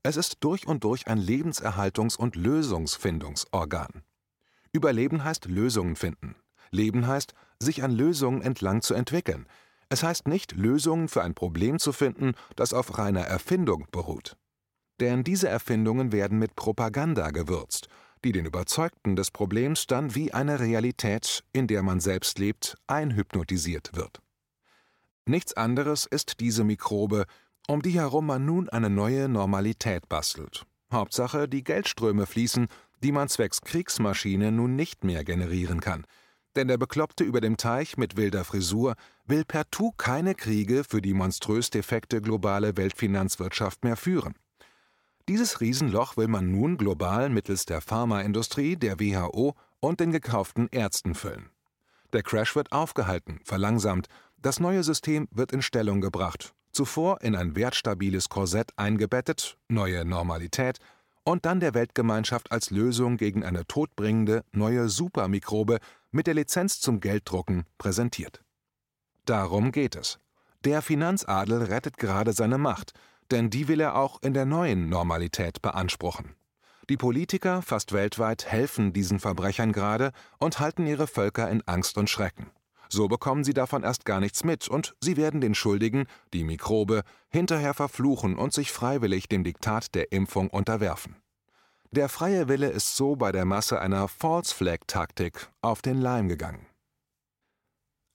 Es 0.04 0.16
ist 0.16 0.36
durch 0.40 0.68
und 0.68 0.84
durch 0.84 1.08
ein 1.08 1.18
Lebenserhaltungs- 1.18 2.16
und 2.16 2.36
Lösungsfindungsorgan. 2.36 4.04
Überleben 4.72 5.25
heißt 5.25 5.46
Lösungen 5.46 5.96
finden. 5.96 6.36
Leben 6.70 7.08
heißt, 7.08 7.34
sich 7.60 7.82
an 7.82 7.90
Lösungen 7.90 8.42
entlang 8.42 8.82
zu 8.82 8.94
entwickeln. 8.94 9.46
Es 9.88 10.04
heißt 10.04 10.28
nicht, 10.28 10.52
Lösungen 10.52 11.08
für 11.08 11.22
ein 11.22 11.34
Problem 11.34 11.80
zu 11.80 11.92
finden, 11.92 12.34
das 12.54 12.72
auf 12.72 12.98
reiner 12.98 13.22
Erfindung 13.22 13.88
beruht. 13.90 14.36
Denn 15.00 15.24
diese 15.24 15.48
Erfindungen 15.48 16.12
werden 16.12 16.38
mit 16.38 16.56
Propaganda 16.56 17.30
gewürzt, 17.30 17.88
die 18.24 18.32
den 18.32 18.46
Überzeugten 18.46 19.16
des 19.16 19.30
Problems 19.30 19.86
dann 19.86 20.14
wie 20.14 20.32
eine 20.32 20.60
Realität, 20.60 21.44
in 21.52 21.66
der 21.66 21.82
man 21.82 22.00
selbst 22.00 22.38
lebt, 22.38 22.76
einhypnotisiert 22.86 23.94
wird. 23.94 24.20
Nichts 25.26 25.54
anderes 25.54 26.06
ist 26.06 26.40
diese 26.40 26.64
Mikrobe, 26.64 27.26
um 27.68 27.82
die 27.82 27.90
herum 27.90 28.26
man 28.26 28.44
nun 28.44 28.68
eine 28.68 28.90
neue 28.90 29.28
Normalität 29.28 30.08
bastelt. 30.08 30.64
Hauptsache, 30.92 31.48
die 31.48 31.64
Geldströme 31.64 32.26
fließen, 32.26 32.68
die 33.02 33.12
man 33.12 33.28
zwecks 33.28 33.60
Kriegsmaschine 33.60 34.52
nun 34.52 34.76
nicht 34.76 35.04
mehr 35.04 35.24
generieren 35.24 35.80
kann. 35.80 36.06
Denn 36.54 36.68
der 36.68 36.78
Bekloppte 36.78 37.24
über 37.24 37.40
dem 37.40 37.56
Teich 37.56 37.98
mit 37.98 38.16
wilder 38.16 38.44
Frisur 38.44 38.94
will 39.26 39.44
partout 39.44 39.92
keine 39.98 40.34
Kriege 40.34 40.84
für 40.84 41.02
die 41.02 41.12
monströs 41.12 41.70
defekte 41.70 42.22
globale 42.22 42.76
Weltfinanzwirtschaft 42.76 43.84
mehr 43.84 43.96
führen. 43.96 44.34
Dieses 45.28 45.61
Riesenloch 45.61 46.16
will 46.16 46.28
man 46.28 46.52
nun 46.52 46.76
global 46.76 47.30
mittels 47.30 47.64
der 47.64 47.80
Pharmaindustrie, 47.80 48.76
der 48.76 49.00
WHO 49.00 49.54
und 49.80 49.99
den 49.99 50.12
gekauften 50.12 50.68
Ärzten 50.71 51.16
füllen. 51.16 51.50
Der 52.12 52.23
Crash 52.23 52.54
wird 52.54 52.71
aufgehalten, 52.71 53.40
verlangsamt, 53.45 54.06
das 54.38 54.61
neue 54.61 54.85
System 54.85 55.26
wird 55.33 55.50
in 55.50 55.62
Stellung 55.62 56.00
gebracht, 56.00 56.54
zuvor 56.71 57.23
in 57.23 57.35
ein 57.35 57.56
wertstabiles 57.56 58.28
Korsett 58.28 58.71
eingebettet, 58.76 59.59
neue 59.68 60.04
Normalität, 60.04 60.78
und 61.25 61.45
dann 61.45 61.59
der 61.59 61.75
Weltgemeinschaft 61.75 62.52
als 62.52 62.71
Lösung 62.71 63.16
gegen 63.16 63.45
eine 63.45 63.66
todbringende 63.66 64.45
neue 64.52 64.88
Supermikrobe 64.88 65.80
mit 66.12 66.28
der 66.28 66.35
Lizenz 66.35 66.78
zum 66.78 67.00
Gelddrucken 67.00 67.64
präsentiert. 67.78 68.45
Darum 69.25 69.73
geht 69.73 69.97
es. 69.97 70.21
Der 70.64 70.83
Finanzadel 70.83 71.64
rettet 71.64 71.97
gerade 71.97 72.33
seine 72.33 72.59
Macht, 72.59 72.92
denn 73.30 73.50
die 73.50 73.68
will 73.68 73.80
er 73.80 73.97
auch 73.97 74.23
in 74.23 74.35
der 74.35 74.47
neuen 74.47 74.88
Normalität 74.88 75.62
beanspruchen. 75.62 76.35
Die 76.88 76.97
Politiker 76.97 77.62
fast 77.62 77.92
weltweit 77.92 78.47
helfen 78.47 78.92
diesen 78.92 79.18
Verbrechern 79.18 79.73
gerade 79.73 80.12
und 80.38 80.61
halten 80.61 80.87
ihre 80.87 81.06
Völker 81.06 81.50
in 81.50 81.62
Angst 81.66 81.99
und 81.99 82.09
Schrecken. 82.09 82.50
So 82.88 83.09
bekommen 83.09 83.42
sie 83.42 83.54
davon 83.54 83.83
erst 83.83 84.04
gar 84.04 84.21
nichts 84.21 84.45
mit 84.45 84.68
und 84.68 84.95
sie 85.00 85.16
werden 85.16 85.40
den 85.40 85.54
Schuldigen, 85.54 86.06
die 86.33 86.45
Mikrobe, 86.45 87.02
hinterher 87.28 87.75
verfluchen 87.75 88.37
und 88.37 88.52
sich 88.52 88.71
freiwillig 88.71 89.28
dem 89.28 89.42
Diktat 89.42 89.95
der 89.95 90.12
Impfung 90.12 90.49
unterwerfen. 90.49 91.16
Der 91.90 92.09
freie 92.09 92.49
Wille 92.49 92.68
ist 92.68 92.97
so 92.97 93.16
bei 93.16 93.33
der 93.33 93.45
Masse 93.45 93.80
einer 93.80 94.06
False 94.06 94.54
Flag 94.54 94.78
Taktik 94.87 95.49
auf 95.62 95.83
den 95.83 96.00
Leim 96.00 96.28
gegangen. 96.28 96.66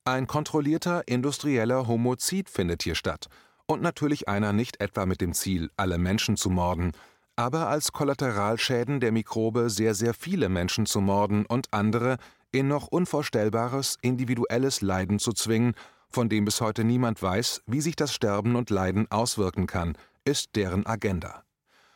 Ein 0.05 0.27
kontrollierter 0.27 1.07
industrieller 1.07 1.87
Homozid 1.87 2.49
findet 2.49 2.83
hier 2.83 2.95
statt, 2.95 3.27
und 3.71 3.81
natürlich 3.81 4.27
einer 4.27 4.51
nicht 4.51 4.81
etwa 4.81 5.05
mit 5.05 5.21
dem 5.21 5.33
Ziel, 5.33 5.71
alle 5.77 5.97
Menschen 5.97 6.35
zu 6.35 6.49
morden, 6.49 6.91
aber 7.37 7.69
als 7.69 7.93
Kollateralschäden 7.93 8.99
der 8.99 9.13
Mikrobe 9.13 9.69
sehr, 9.69 9.95
sehr 9.95 10.13
viele 10.13 10.49
Menschen 10.49 10.85
zu 10.85 10.99
morden 10.99 11.45
und 11.45 11.67
andere 11.71 12.17
in 12.51 12.67
noch 12.67 12.87
unvorstellbares 12.87 13.97
individuelles 14.01 14.81
Leiden 14.81 15.19
zu 15.19 15.31
zwingen, 15.31 15.73
von 16.09 16.27
dem 16.27 16.43
bis 16.43 16.59
heute 16.59 16.83
niemand 16.83 17.21
weiß, 17.21 17.63
wie 17.65 17.79
sich 17.79 17.95
das 17.95 18.13
Sterben 18.13 18.57
und 18.57 18.69
Leiden 18.69 19.09
auswirken 19.09 19.67
kann, 19.67 19.97
ist 20.25 20.57
deren 20.57 20.85
Agenda. 20.85 21.43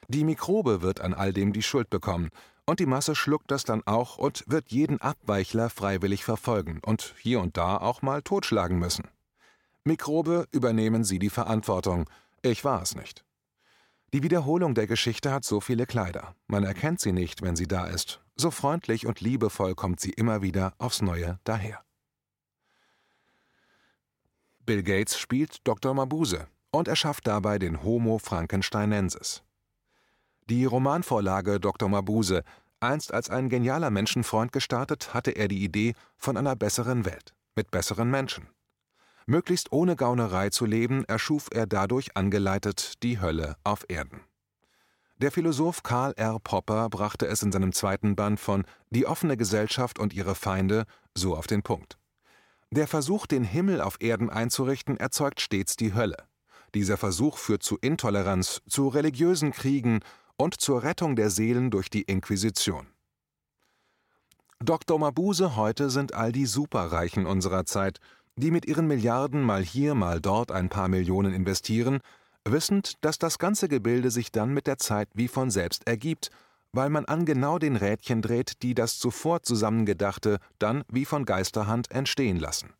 Die 0.07 0.23
Mikrobe 0.23 0.81
wird 0.81 1.01
an 1.01 1.13
all 1.13 1.33
dem 1.33 1.51
die 1.51 1.63
Schuld 1.63 1.89
bekommen, 1.89 2.29
und 2.65 2.79
die 2.79 2.85
Masse 2.85 3.15
schluckt 3.15 3.51
das 3.51 3.65
dann 3.65 3.83
auch 3.85 4.17
und 4.17 4.45
wird 4.47 4.71
jeden 4.71 5.01
Abweichler 5.01 5.69
freiwillig 5.69 6.23
verfolgen 6.23 6.79
und 6.83 7.13
hier 7.19 7.41
und 7.41 7.57
da 7.57 7.77
auch 7.77 8.01
mal 8.01 8.21
totschlagen 8.21 8.79
müssen. 8.79 9.03
Mikrobe, 9.87 10.47
übernehmen 10.51 11.03
Sie 11.03 11.19
die 11.19 11.29
Verantwortung. 11.29 12.09
Ich 12.41 12.65
war 12.65 12.81
es 12.81 12.95
nicht. 12.95 13.23
Die 14.13 14.23
Wiederholung 14.23 14.73
der 14.73 14.87
Geschichte 14.87 15.31
hat 15.31 15.45
so 15.45 15.61
viele 15.61 15.85
Kleider. 15.85 16.35
Man 16.47 16.63
erkennt 16.63 16.99
sie 16.99 17.11
nicht, 17.11 17.43
wenn 17.43 17.55
sie 17.55 17.67
da 17.67 17.85
ist. 17.85 18.19
So 18.35 18.49
freundlich 18.49 19.05
und 19.05 19.21
liebevoll 19.21 19.75
kommt 19.75 19.99
sie 19.99 20.09
immer 20.09 20.41
wieder 20.41 20.73
aufs 20.79 21.03
Neue 21.03 21.39
daher. 21.43 21.83
Bill 24.65 24.81
Gates 24.81 25.19
spielt 25.19 25.59
Dr. 25.67 25.93
Mabuse 25.93 26.47
und 26.71 26.87
erschafft 26.87 27.27
dabei 27.27 27.59
den 27.59 27.83
Homo 27.83 28.17
frankensteinensis. 28.17 29.43
Die 30.49 30.65
Romanvorlage 30.65 31.59
Dr. 31.59 31.89
Mabuse, 31.89 32.43
einst 32.79 33.13
als 33.13 33.29
ein 33.29 33.49
genialer 33.49 33.91
Menschenfreund 33.91 34.51
gestartet, 34.51 35.13
hatte 35.13 35.31
er 35.31 35.47
die 35.47 35.63
Idee 35.63 35.93
von 36.17 36.37
einer 36.37 36.55
besseren 36.55 37.05
Welt, 37.05 37.35
mit 37.55 37.69
besseren 37.69 38.09
Menschen. 38.09 38.47
Möglichst 39.27 39.71
ohne 39.71 39.95
Gaunerei 39.95 40.49
zu 40.49 40.65
leben, 40.65 41.03
erschuf 41.05 41.47
er 41.51 41.65
dadurch 41.65 42.15
angeleitet 42.15 43.01
die 43.01 43.19
Hölle 43.19 43.55
auf 43.63 43.85
Erden. 43.87 44.21
Der 45.17 45.31
Philosoph 45.31 45.81
Karl 45.81 46.13
R. 46.17 46.39
Popper 46.39 46.89
brachte 46.89 47.25
es 47.25 47.41
in 47.41 47.51
seinem 47.51 47.71
zweiten 47.71 48.15
Band 48.15 48.39
von 48.39 48.65
Die 48.91 49.07
offene 49.07 49.37
Gesellschaft 49.37 49.97
und 49.97 50.13
ihre 50.13 50.35
Feinde 50.35 50.85
so 51.15 51.35
auf 51.35 51.47
den 51.47 51.63
Punkt. 51.63 51.97
Der 52.69 52.87
Versuch, 52.87 53.25
den 53.25 53.43
Himmel 53.43 53.81
auf 53.81 53.97
Erden 53.99 54.29
einzurichten, 54.29 54.97
erzeugt 54.97 55.39
stets 55.41 55.75
die 55.75 55.93
Hölle. 55.93 56.17
Dieser 56.73 56.97
Versuch 56.97 57.37
führt 57.37 57.63
zu 57.63 57.77
Intoleranz, 57.77 58.61
zu 58.67 58.89
religiösen 58.89 59.53
Kriegen 59.53 60.01
und 60.35 60.59
zur 60.59 60.83
Rettung 60.83 61.15
der 61.15 61.29
Seelen 61.29 61.71
durch 61.71 61.89
die 61.89 62.01
Inquisition. 62.01 62.87
Dr. 64.59 64.99
Mabuse 64.99 65.55
heute 65.55 65.89
sind 65.89 66.13
all 66.13 66.31
die 66.31 66.45
Superreichen 66.45 67.25
unserer 67.25 67.65
Zeit, 67.65 67.99
die 68.37 68.51
mit 68.51 68.65
ihren 68.65 68.87
Milliarden 68.87 69.41
mal 69.41 69.63
hier, 69.63 69.95
mal 69.95 70.19
dort 70.19 70.51
ein 70.51 70.69
paar 70.69 70.87
Millionen 70.87 71.33
investieren, 71.33 71.99
wissend, 72.43 72.93
dass 73.01 73.17
das 73.17 73.39
ganze 73.39 73.67
Gebilde 73.69 74.11
sich 74.11 74.31
dann 74.31 74.53
mit 74.53 74.67
der 74.67 74.77
Zeit 74.77 75.09
wie 75.13 75.27
von 75.27 75.49
selbst 75.49 75.87
ergibt, 75.87 76.29
weil 76.73 76.89
man 76.89 77.05
an 77.05 77.25
genau 77.25 77.57
den 77.57 77.77
Rädchen 77.77 78.21
dreht, 78.21 78.61
die 78.61 78.75
das 78.75 78.99
zuvor 78.99 79.41
Zusammengedachte 79.43 80.39
dann 80.59 80.83
wie 80.89 81.05
von 81.05 81.25
Geisterhand 81.25 81.91
entstehen 81.91 82.37
lassen. 82.37 82.73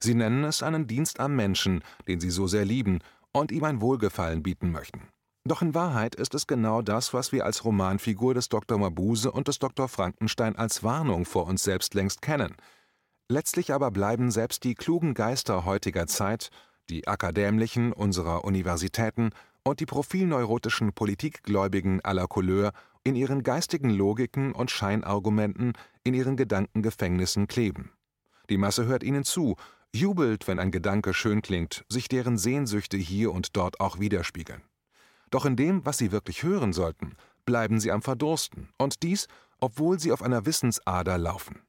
Sie 0.00 0.14
nennen 0.14 0.44
es 0.44 0.62
einen 0.62 0.86
Dienst 0.86 1.18
am 1.18 1.34
Menschen, 1.34 1.82
den 2.06 2.20
sie 2.20 2.30
so 2.30 2.46
sehr 2.46 2.64
lieben 2.64 3.00
und 3.32 3.50
ihm 3.50 3.64
ein 3.64 3.80
Wohlgefallen 3.80 4.42
bieten 4.42 4.70
möchten. 4.70 5.08
Doch 5.44 5.62
in 5.62 5.74
Wahrheit 5.74 6.14
ist 6.14 6.34
es 6.34 6.46
genau 6.46 6.82
das, 6.82 7.14
was 7.14 7.32
wir 7.32 7.46
als 7.46 7.64
Romanfigur 7.64 8.34
des 8.34 8.50
Dr. 8.50 8.78
Mabuse 8.78 9.32
und 9.32 9.48
des 9.48 9.58
Dr. 9.58 9.88
Frankenstein 9.88 10.54
als 10.56 10.84
Warnung 10.84 11.24
vor 11.24 11.46
uns 11.46 11.62
selbst 11.62 11.94
längst 11.94 12.20
kennen– 12.20 12.54
Letztlich 13.30 13.74
aber 13.74 13.90
bleiben 13.90 14.30
selbst 14.30 14.64
die 14.64 14.74
klugen 14.74 15.12
Geister 15.12 15.66
heutiger 15.66 16.06
Zeit, 16.06 16.48
die 16.88 17.06
Akadämlichen 17.06 17.92
unserer 17.92 18.44
Universitäten 18.44 19.30
und 19.62 19.80
die 19.80 19.86
profilneurotischen 19.86 20.94
Politikgläubigen 20.94 22.00
aller 22.02 22.26
Couleur 22.26 22.72
in 23.04 23.16
ihren 23.16 23.42
geistigen 23.42 23.90
Logiken 23.90 24.52
und 24.52 24.70
Scheinargumenten 24.70 25.74
in 26.04 26.14
ihren 26.14 26.36
Gedankengefängnissen 26.36 27.48
kleben. 27.48 27.92
Die 28.48 28.56
Masse 28.56 28.86
hört 28.86 29.02
ihnen 29.02 29.24
zu, 29.24 29.56
jubelt, 29.94 30.48
wenn 30.48 30.58
ein 30.58 30.70
Gedanke 30.70 31.12
schön 31.12 31.42
klingt, 31.42 31.84
sich 31.90 32.08
deren 32.08 32.38
Sehnsüchte 32.38 32.96
hier 32.96 33.32
und 33.32 33.56
dort 33.56 33.78
auch 33.80 33.98
widerspiegeln. 33.98 34.62
Doch 35.30 35.44
in 35.44 35.56
dem, 35.56 35.84
was 35.84 35.98
sie 35.98 36.12
wirklich 36.12 36.42
hören 36.42 36.72
sollten, 36.72 37.14
bleiben 37.44 37.78
sie 37.78 37.92
am 37.92 38.00
Verdursten, 38.00 38.70
und 38.78 39.02
dies, 39.02 39.28
obwohl 39.60 39.98
sie 39.98 40.12
auf 40.12 40.22
einer 40.22 40.46
Wissensader 40.46 41.18
laufen. 41.18 41.60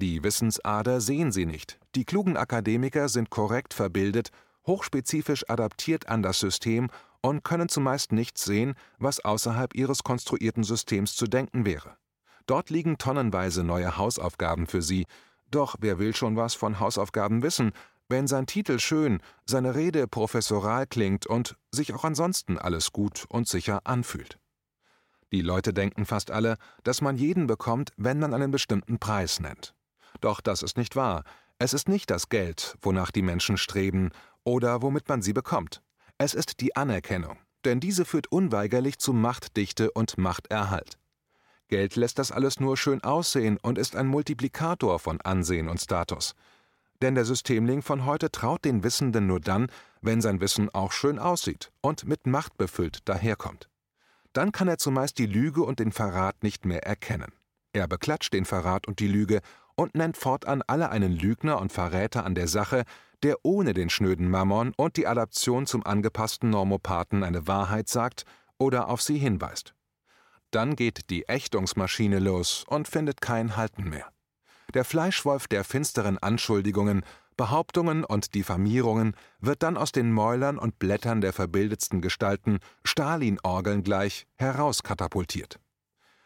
Die 0.00 0.24
Wissensader 0.24 1.02
sehen 1.02 1.30
sie 1.30 1.44
nicht. 1.44 1.78
Die 1.94 2.06
klugen 2.06 2.38
Akademiker 2.38 3.10
sind 3.10 3.28
korrekt 3.28 3.74
verbildet, 3.74 4.30
hochspezifisch 4.66 5.44
adaptiert 5.50 6.08
an 6.08 6.22
das 6.22 6.40
System 6.40 6.88
und 7.20 7.44
können 7.44 7.68
zumeist 7.68 8.10
nichts 8.10 8.42
sehen, 8.44 8.76
was 8.98 9.20
außerhalb 9.20 9.74
ihres 9.74 10.02
konstruierten 10.02 10.64
Systems 10.64 11.16
zu 11.16 11.26
denken 11.26 11.66
wäre. 11.66 11.98
Dort 12.46 12.70
liegen 12.70 12.96
tonnenweise 12.96 13.62
neue 13.62 13.98
Hausaufgaben 13.98 14.66
für 14.66 14.80
sie, 14.80 15.04
doch 15.50 15.76
wer 15.80 15.98
will 15.98 16.16
schon 16.16 16.34
was 16.34 16.54
von 16.54 16.80
Hausaufgaben 16.80 17.42
wissen, 17.42 17.72
wenn 18.08 18.26
sein 18.26 18.46
Titel 18.46 18.78
schön, 18.78 19.20
seine 19.44 19.74
Rede 19.74 20.08
professoral 20.08 20.86
klingt 20.86 21.26
und 21.26 21.56
sich 21.72 21.92
auch 21.92 22.04
ansonsten 22.04 22.56
alles 22.56 22.92
gut 22.92 23.26
und 23.28 23.48
sicher 23.48 23.82
anfühlt. 23.84 24.38
Die 25.30 25.42
Leute 25.42 25.74
denken 25.74 26.06
fast 26.06 26.30
alle, 26.30 26.56
dass 26.84 27.02
man 27.02 27.18
jeden 27.18 27.46
bekommt, 27.46 27.92
wenn 27.98 28.18
man 28.18 28.32
einen 28.32 28.50
bestimmten 28.50 28.98
Preis 28.98 29.40
nennt. 29.40 29.74
Doch 30.20 30.40
das 30.40 30.62
ist 30.62 30.76
nicht 30.76 30.96
wahr. 30.96 31.24
Es 31.58 31.74
ist 31.74 31.88
nicht 31.88 32.10
das 32.10 32.28
Geld, 32.28 32.76
wonach 32.80 33.10
die 33.10 33.22
Menschen 33.22 33.56
streben 33.56 34.10
oder 34.44 34.82
womit 34.82 35.08
man 35.08 35.22
sie 35.22 35.32
bekommt. 35.32 35.82
Es 36.18 36.34
ist 36.34 36.60
die 36.60 36.76
Anerkennung, 36.76 37.38
denn 37.64 37.80
diese 37.80 38.04
führt 38.04 38.30
unweigerlich 38.32 38.98
zu 38.98 39.12
Machtdichte 39.12 39.90
und 39.90 40.18
Machterhalt. 40.18 40.98
Geld 41.68 41.96
lässt 41.96 42.18
das 42.18 42.32
alles 42.32 42.60
nur 42.60 42.76
schön 42.76 43.02
aussehen 43.04 43.58
und 43.62 43.78
ist 43.78 43.94
ein 43.94 44.06
Multiplikator 44.06 44.98
von 44.98 45.20
Ansehen 45.20 45.68
und 45.68 45.80
Status. 45.80 46.34
Denn 47.00 47.14
der 47.14 47.24
Systemling 47.24 47.80
von 47.80 48.04
heute 48.04 48.30
traut 48.30 48.64
den 48.64 48.82
Wissenden 48.82 49.26
nur 49.26 49.40
dann, 49.40 49.68
wenn 50.02 50.20
sein 50.20 50.40
Wissen 50.40 50.68
auch 50.74 50.92
schön 50.92 51.18
aussieht 51.18 51.70
und 51.80 52.04
mit 52.04 52.26
Macht 52.26 52.58
befüllt 52.58 53.08
daherkommt. 53.08 53.70
Dann 54.32 54.52
kann 54.52 54.68
er 54.68 54.78
zumeist 54.78 55.18
die 55.18 55.26
Lüge 55.26 55.62
und 55.62 55.78
den 55.78 55.92
Verrat 55.92 56.42
nicht 56.42 56.64
mehr 56.64 56.84
erkennen. 56.84 57.32
Er 57.72 57.86
beklatscht 57.86 58.32
den 58.32 58.44
Verrat 58.44 58.86
und 58.86 58.98
die 58.98 59.08
Lüge 59.08 59.40
und 59.80 59.94
nennt 59.94 60.18
fortan 60.18 60.62
alle 60.66 60.90
einen 60.90 61.16
Lügner 61.16 61.58
und 61.58 61.72
Verräter 61.72 62.26
an 62.26 62.34
der 62.34 62.48
Sache, 62.48 62.84
der 63.22 63.36
ohne 63.44 63.72
den 63.72 63.88
schnöden 63.88 64.28
Mammon 64.28 64.74
und 64.76 64.98
die 64.98 65.06
Adaption 65.06 65.64
zum 65.64 65.86
angepassten 65.86 66.50
Normopathen 66.50 67.24
eine 67.24 67.46
Wahrheit 67.46 67.88
sagt 67.88 68.24
oder 68.58 68.90
auf 68.90 69.00
sie 69.00 69.16
hinweist. 69.16 69.74
Dann 70.50 70.76
geht 70.76 71.08
die 71.08 71.26
Ächtungsmaschine 71.28 72.18
los 72.18 72.66
und 72.68 72.88
findet 72.88 73.22
kein 73.22 73.56
Halten 73.56 73.88
mehr. 73.88 74.12
Der 74.74 74.84
Fleischwolf 74.84 75.48
der 75.48 75.64
finsteren 75.64 76.18
Anschuldigungen 76.18 77.02
Behauptungen 77.38 78.04
und 78.04 78.34
Diffamierungen 78.34 79.14
wird 79.40 79.62
dann 79.62 79.78
aus 79.78 79.92
den 79.92 80.12
Mäulern 80.12 80.58
und 80.58 80.78
Blättern 80.78 81.22
der 81.22 81.32
verbildetsten 81.32 82.02
Gestalten, 82.02 82.58
Stalin-Orgeln 82.84 83.82
gleich, 83.82 84.26
herauskatapultiert. 84.36 85.58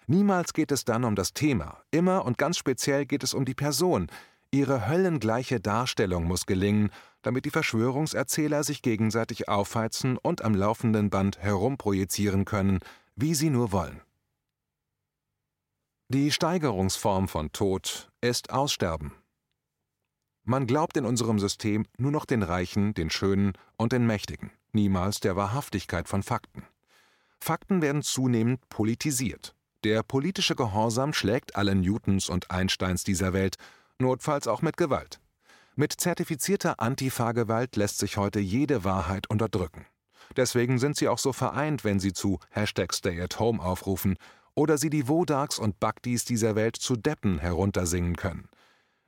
Niemals 0.06 0.52
geht 0.52 0.70
es 0.70 0.84
dann 0.84 1.04
um 1.04 1.14
das 1.14 1.32
Thema, 1.32 1.82
immer 1.90 2.24
und 2.24 2.36
ganz 2.36 2.58
speziell 2.58 3.06
geht 3.06 3.22
es 3.22 3.32
um 3.34 3.44
die 3.44 3.54
Person. 3.54 4.08
Ihre 4.50 4.86
höllengleiche 4.86 5.60
Darstellung 5.60 6.24
muss 6.24 6.46
gelingen, 6.46 6.90
damit 7.22 7.44
die 7.44 7.50
Verschwörungserzähler 7.50 8.62
sich 8.62 8.82
gegenseitig 8.82 9.48
aufheizen 9.48 10.18
und 10.18 10.42
am 10.42 10.54
laufenden 10.54 11.10
Band 11.10 11.38
herumprojizieren 11.38 12.44
können, 12.44 12.80
wie 13.16 13.34
sie 13.34 13.50
nur 13.50 13.72
wollen. 13.72 14.00
Die 16.08 16.30
Steigerungsform 16.30 17.28
von 17.28 17.50
Tod 17.50 18.12
ist 18.20 18.50
Aussterben. 18.52 19.12
Man 20.44 20.66
glaubt 20.66 20.98
in 20.98 21.06
unserem 21.06 21.38
System 21.38 21.86
nur 21.96 22.10
noch 22.10 22.26
den 22.26 22.42
Reichen, 22.42 22.92
den 22.92 23.08
Schönen 23.08 23.54
und 23.78 23.92
den 23.92 24.06
Mächtigen, 24.06 24.52
niemals 24.72 25.20
der 25.20 25.34
Wahrhaftigkeit 25.34 26.06
von 26.06 26.22
Fakten. 26.22 26.64
Fakten 27.40 27.80
werden 27.80 28.02
zunehmend 28.02 28.68
politisiert. 28.68 29.54
Der 29.84 30.02
politische 30.02 30.56
Gehorsam 30.56 31.12
schlägt 31.12 31.56
alle 31.56 31.74
Newtons 31.74 32.30
und 32.30 32.50
Einsteins 32.50 33.04
dieser 33.04 33.34
Welt, 33.34 33.56
notfalls 33.98 34.48
auch 34.48 34.62
mit 34.62 34.78
Gewalt. 34.78 35.20
Mit 35.76 35.92
zertifizierter 35.92 36.80
Antifa-Gewalt 36.80 37.76
lässt 37.76 37.98
sich 37.98 38.16
heute 38.16 38.40
jede 38.40 38.84
Wahrheit 38.84 39.28
unterdrücken. 39.28 39.84
Deswegen 40.36 40.78
sind 40.78 40.96
sie 40.96 41.06
auch 41.08 41.18
so 41.18 41.34
vereint, 41.34 41.84
wenn 41.84 42.00
sie 42.00 42.14
zu 42.14 42.38
Hashtag 42.48 42.94
Stay 42.94 43.20
at 43.20 43.38
Home 43.38 43.62
aufrufen 43.62 44.16
oder 44.54 44.78
sie 44.78 44.88
die 44.88 45.06
Wodarks 45.06 45.58
und 45.58 45.80
Bagdis 45.80 46.24
dieser 46.24 46.54
Welt 46.54 46.76
zu 46.76 46.96
Deppen 46.96 47.38
heruntersingen 47.38 48.16
können. 48.16 48.48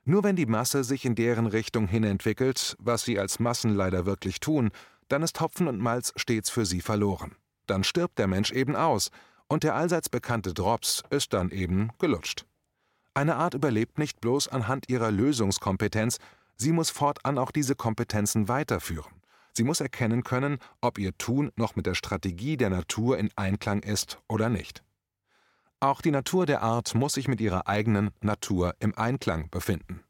Nur 0.03 0.23
wenn 0.23 0.35
die 0.35 0.45
Masse 0.45 0.83
sich 0.83 1.05
in 1.05 1.15
deren 1.15 1.47
Richtung 1.47 1.87
hin 1.87 2.03
entwickelt, 2.03 2.75
was 2.77 3.03
sie 3.03 3.17
als 3.17 3.39
Massen 3.39 3.73
leider 3.73 4.05
wirklich 4.05 4.39
tun, 4.39 4.69
dann 5.07 5.23
ist 5.23 5.41
Hopfen 5.41 5.67
und 5.67 5.79
Malz 5.79 6.13
stets 6.17 6.51
für 6.51 6.67
sie 6.67 6.81
verloren. 6.81 7.35
Dann 7.65 7.83
stirbt 7.83 8.19
der 8.19 8.27
Mensch 8.27 8.51
eben 8.51 8.75
aus, 8.75 9.09
und 9.47 9.63
der 9.63 9.75
allseits 9.75 10.09
bekannte 10.09 10.53
Drops 10.53 11.03
ist 11.09 11.33
dann 11.33 11.51
eben 11.51 11.91
gelutscht. 11.99 12.45
Eine 13.13 13.35
Art 13.37 13.53
überlebt 13.53 13.97
nicht 13.97 14.21
bloß 14.21 14.47
anhand 14.47 14.89
ihrer 14.89 15.11
Lösungskompetenz, 15.11 16.19
sie 16.55 16.71
muss 16.71 16.89
fortan 16.89 17.37
auch 17.37 17.51
diese 17.51 17.75
Kompetenzen 17.75 18.47
weiterführen. 18.47 19.11
Sie 19.53 19.63
muss 19.63 19.81
erkennen 19.81 20.23
können, 20.23 20.59
ob 20.81 20.99
ihr 20.99 21.17
Tun 21.17 21.51
noch 21.55 21.75
mit 21.75 21.87
der 21.87 21.95
Strategie 21.95 22.57
der 22.57 22.69
Natur 22.69 23.17
in 23.17 23.31
Einklang 23.35 23.81
ist 23.81 24.19
oder 24.27 24.49
nicht. 24.49 24.83
Auch 25.79 26.01
die 26.01 26.11
Natur 26.11 26.45
der 26.45 26.61
Art 26.61 26.93
muss 26.93 27.13
sich 27.13 27.27
mit 27.27 27.41
ihrer 27.41 27.67
eigenen 27.67 28.11
Natur 28.21 28.75
im 28.79 28.95
Einklang 28.95 29.49
befinden. 29.49 30.03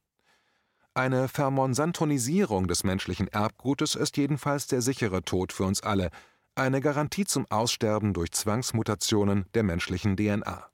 Eine 0.94 1.28
Vermonsantonisierung 1.28 2.68
des 2.68 2.84
menschlichen 2.84 3.28
Erbgutes 3.28 3.96
ist 3.96 4.18
jedenfalls 4.18 4.68
der 4.68 4.82
sichere 4.82 5.22
Tod 5.22 5.54
für 5.54 5.64
uns 5.64 5.82
alle, 5.82 6.10
eine 6.58 6.82
Garantie 6.82 7.26
zum 7.26 7.46
Aussterben 7.50 8.14
durch 8.14 8.32
Zwangsmutationen 8.32 9.46
der 9.54 9.64
menschlichen 9.64 10.16
DNA. 10.18 10.70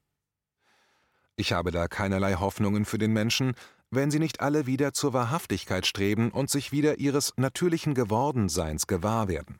Ich 1.36 1.54
habe 1.54 1.72
da 1.72 1.88
keinerlei 1.88 2.36
Hoffnungen 2.36 2.86
für 2.86 2.98
den 2.98 3.14
Menschen, 3.14 3.54
wenn 3.92 4.12
sie 4.12 4.20
nicht 4.20 4.42
alle 4.42 4.66
wieder 4.66 4.94
zur 4.94 5.14
Wahrhaftigkeit 5.14 5.86
streben 5.86 6.32
und 6.32 6.50
sich 6.50 6.72
wieder 6.72 7.00
ihres 7.00 7.34
natürlichen 7.38 7.94
Gewordenseins 7.94 8.88
gewahr 8.88 9.28
werden. 9.28 9.60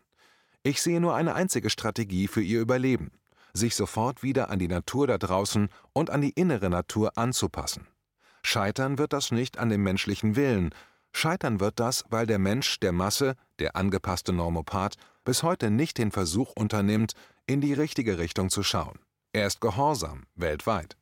Ich 0.64 0.82
sehe 0.82 1.02
nur 1.02 1.16
eine 1.16 1.36
einzige 1.36 1.70
Strategie 1.70 2.28
für 2.28 2.42
ihr 2.42 2.62
Überleben– 2.62 3.12
sich 3.54 3.76
sofort 3.76 4.24
wieder 4.24 4.50
an 4.50 4.60
die 4.60 4.68
Natur 4.68 5.08
da 5.08 5.18
draußen 5.18 5.70
und 5.94 6.10
an 6.10 6.22
die 6.22 6.32
innere 6.32 6.70
Natur 6.70 7.18
anzupassen. 7.18 7.88
Scheitern 8.42 8.98
wird 8.98 9.14
das 9.14 9.32
nicht 9.32 9.58
an 9.58 9.70
dem 9.70 9.84
menschlichen 9.84 10.36
Willen, 10.36 10.74
scheitern 11.14 11.60
wird 11.60 11.80
das, 11.80 12.04
weil 12.10 12.26
der 12.26 12.40
Mensch 12.40 12.80
der 12.80 12.92
Masse, 12.92 13.36
der 13.60 13.76
angepasste 13.76 14.34
Normopath, 14.34 14.96
bis 15.24 15.44
heute 15.44 15.70
nicht 15.72 15.98
den 15.98 16.12
Versuch 16.12 16.54
unternimmt, 16.56 17.14
in 17.48 17.62
die 17.62 17.74
richtige 17.74 18.18
Richtung 18.18 18.50
zu 18.50 18.64
schauen. 18.64 19.00
Er 19.32 19.48
ist 19.48 19.62
gehorsam, 19.62 20.26
weltweit. 20.36 20.98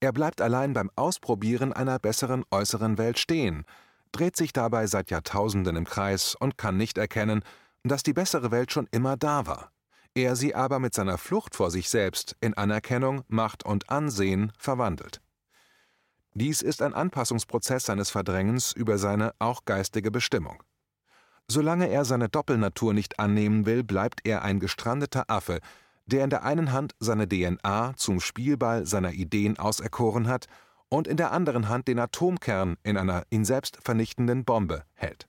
Er 0.00 0.12
bleibt 0.12 0.40
allein 0.40 0.72
beim 0.72 0.90
Ausprobieren 0.94 1.72
einer 1.72 1.98
besseren 1.98 2.44
äußeren 2.50 2.98
Welt 2.98 3.18
stehen, 3.18 3.64
dreht 4.12 4.36
sich 4.36 4.52
dabei 4.52 4.86
seit 4.86 5.10
Jahrtausenden 5.10 5.76
im 5.76 5.84
Kreis 5.84 6.34
und 6.34 6.58
kann 6.58 6.76
nicht 6.76 6.98
erkennen, 6.98 7.42
dass 7.82 8.02
die 8.02 8.12
bessere 8.12 8.50
Welt 8.50 8.72
schon 8.72 8.88
immer 8.90 9.16
da 9.16 9.46
war 9.46 9.72
er 10.16 10.34
sie 10.34 10.54
aber 10.54 10.78
mit 10.78 10.94
seiner 10.94 11.18
Flucht 11.18 11.54
vor 11.54 11.70
sich 11.70 11.90
selbst 11.90 12.36
in 12.40 12.54
Anerkennung, 12.54 13.22
Macht 13.28 13.66
und 13.66 13.90
Ansehen 13.90 14.50
verwandelt. 14.56 15.20
Dies 16.32 16.62
ist 16.62 16.80
ein 16.80 16.94
Anpassungsprozess 16.94 17.84
seines 17.84 18.08
Verdrängens 18.08 18.72
über 18.72 18.96
seine 18.96 19.34
auch 19.38 19.66
geistige 19.66 20.10
Bestimmung. 20.10 20.62
Solange 21.48 21.88
er 21.88 22.04
seine 22.04 22.28
Doppelnatur 22.28 22.92
nicht 22.92 23.18
annehmen 23.18 23.66
will, 23.66 23.84
bleibt 23.84 24.20
er 24.24 24.42
ein 24.42 24.60
gestrandeter 24.60 25.24
Affe, 25.28 25.60
der 26.06 26.24
in 26.24 26.30
der 26.30 26.44
einen 26.44 26.72
Hand 26.72 26.94
seine 26.98 27.28
DNA 27.28 27.94
zum 27.96 28.20
Spielball 28.20 28.86
seiner 28.86 29.12
Ideen 29.12 29.58
auserkoren 29.58 30.28
hat 30.28 30.46
und 30.88 31.06
in 31.08 31.16
der 31.16 31.32
anderen 31.32 31.68
Hand 31.68 31.88
den 31.88 31.98
Atomkern 31.98 32.76
in 32.82 32.96
einer 32.96 33.24
ihn 33.30 33.44
selbst 33.44 33.78
vernichtenden 33.82 34.44
Bombe 34.44 34.84
hält. 34.94 35.28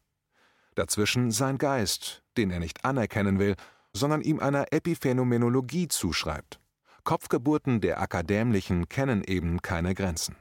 Dazwischen 0.76 1.32
sein 1.32 1.58
Geist, 1.58 2.24
den 2.38 2.52
er 2.52 2.60
nicht 2.60 2.86
anerkennen 2.86 3.40
will 3.40 3.56
sondern 3.98 4.22
ihm 4.22 4.40
einer 4.40 4.72
Epiphänomenologie 4.72 5.88
zuschreibt. 5.88 6.60
Kopfgeburten 7.04 7.82
der 7.82 8.02
Akadämlichen 8.02 8.90
kennen 8.90 9.24
eben 9.24 9.62
keine 9.62 9.94
Grenzen. 9.94 10.36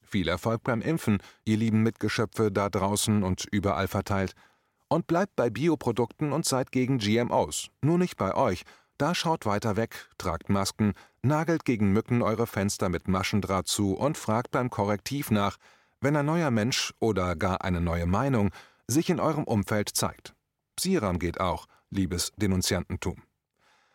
Viel 0.00 0.28
Erfolg 0.28 0.64
beim 0.64 0.80
Impfen, 0.80 1.18
ihr 1.44 1.56
lieben 1.56 1.82
Mitgeschöpfe 1.82 2.50
da 2.50 2.68
draußen 2.68 3.22
und 3.22 3.46
überall 3.50 3.86
verteilt. 3.86 4.34
Und 4.90 5.06
bleibt 5.06 5.36
bei 5.36 5.48
Bioprodukten 5.48 6.32
und 6.32 6.44
seid 6.44 6.72
gegen 6.72 6.98
GMOs. 6.98 7.70
Nur 7.80 7.96
nicht 7.96 8.16
bei 8.16 8.34
euch. 8.34 8.64
Da 8.98 9.14
schaut 9.14 9.46
weiter 9.46 9.76
weg, 9.76 10.10
tragt 10.18 10.50
Masken, 10.50 10.92
nagelt 11.22 11.64
gegen 11.64 11.92
Mücken 11.92 12.20
eure 12.20 12.46
Fenster 12.46 12.90
mit 12.90 13.08
Maschendraht 13.08 13.68
zu 13.68 13.94
und 13.94 14.18
fragt 14.18 14.50
beim 14.50 14.68
Korrektiv 14.68 15.30
nach, 15.30 15.56
wenn 16.02 16.16
ein 16.16 16.26
neuer 16.26 16.50
Mensch 16.50 16.92
oder 16.98 17.36
gar 17.36 17.62
eine 17.62 17.80
neue 17.80 18.06
Meinung 18.06 18.50
sich 18.88 19.08
in 19.08 19.20
eurem 19.20 19.44
Umfeld 19.44 19.88
zeigt. 19.88 20.34
Siram 20.78 21.18
geht 21.18 21.40
auch– 21.40 21.66
liebes 21.90 22.32
Denunziantentum. 22.36 23.22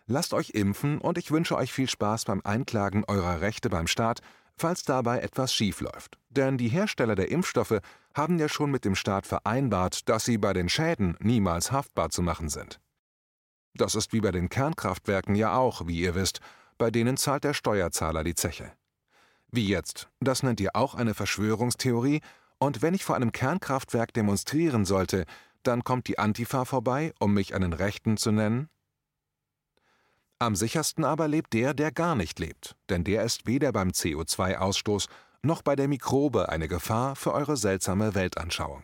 Lasst 0.07 0.33
euch 0.33 0.51
impfen 0.51 0.99
und 0.99 1.17
ich 1.17 1.31
wünsche 1.31 1.55
euch 1.55 1.73
viel 1.73 1.89
Spaß 1.89 2.25
beim 2.25 2.41
Einklagen 2.43 3.03
eurer 3.07 3.41
Rechte 3.41 3.69
beim 3.69 3.87
Staat, 3.87 4.21
falls 4.55 4.83
dabei 4.83 5.19
etwas 5.19 5.53
schief 5.53 5.81
läuft. 5.81 6.17
Denn 6.29 6.57
die 6.57 6.69
Hersteller 6.69 7.15
der 7.15 7.31
Impfstoffe 7.31 7.81
haben 8.15 8.39
ja 8.39 8.49
schon 8.49 8.71
mit 8.71 8.85
dem 8.85 8.95
Staat 8.95 9.27
vereinbart, 9.27 10.09
dass 10.09 10.25
sie 10.25 10.37
bei 10.37 10.53
den 10.53 10.69
Schäden 10.69 11.17
niemals 11.19 11.71
haftbar 11.71 12.09
zu 12.09 12.21
machen 12.21 12.49
sind. 12.49 12.79
Das 13.75 13.93
ist 13.93 14.13
wie 14.13 14.21
bei 14.21 14.31
den 14.31 14.49
Kernkraftwerken 14.49 15.35
ja 15.35 15.55
auch, 15.55 15.85
wie 15.85 15.99
ihr 15.99 16.15
wisst, 16.15 16.39
bei 16.77 16.89
denen 16.91 17.17
zahlt 17.17 17.43
der 17.43 17.53
Steuerzahler 17.53 18.23
die 18.23 18.35
Zeche. 18.35 18.71
Wie 19.51 19.67
jetzt, 19.67 20.09
das 20.21 20.43
nennt 20.43 20.59
ihr 20.61 20.75
auch 20.75 20.95
eine 20.95 21.13
Verschwörungstheorie, 21.13 22.21
und 22.57 22.81
wenn 22.81 22.93
ich 22.93 23.03
vor 23.03 23.17
einem 23.17 23.33
Kernkraftwerk 23.33 24.13
demonstrieren 24.13 24.85
sollte, 24.85 25.25
dann 25.63 25.83
kommt 25.83 26.07
die 26.07 26.19
Antifa 26.19 26.63
vorbei, 26.63 27.13
um 27.19 27.33
mich 27.33 27.53
einen 27.53 27.73
Rechten 27.73 28.15
zu 28.15 28.31
nennen? 28.31 28.69
Am 30.39 30.55
sichersten 30.55 31.03
aber 31.03 31.27
lebt 31.27 31.53
der, 31.53 31.73
der 31.73 31.91
gar 31.91 32.15
nicht 32.15 32.39
lebt, 32.39 32.75
denn 32.89 33.03
der 33.03 33.23
ist 33.23 33.45
weder 33.45 33.71
beim 33.71 33.89
CO2-Ausstoß 33.89 35.07
noch 35.45 35.61
bei 35.61 35.75
der 35.75 35.87
Mikrobe 35.87 36.49
eine 36.49 36.67
Gefahr 36.67 37.15
für 37.15 37.33
eure 37.33 37.55
seltsame 37.55 38.15
Weltanschauung. 38.15 38.83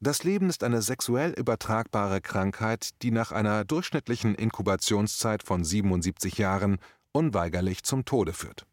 Das 0.00 0.24
Leben 0.24 0.48
ist 0.48 0.64
eine 0.64 0.82
sexuell 0.82 1.32
übertragbare 1.32 2.20
Krankheit, 2.20 2.90
die 3.02 3.10
nach 3.10 3.30
einer 3.30 3.64
durchschnittlichen 3.64 4.34
Inkubationszeit 4.34 5.42
von 5.42 5.64
77 5.64 6.38
Jahren 6.38 6.78
unweigerlich 7.12 7.84
zum 7.84 8.04
Tode 8.04 8.32
führt. 8.32 8.66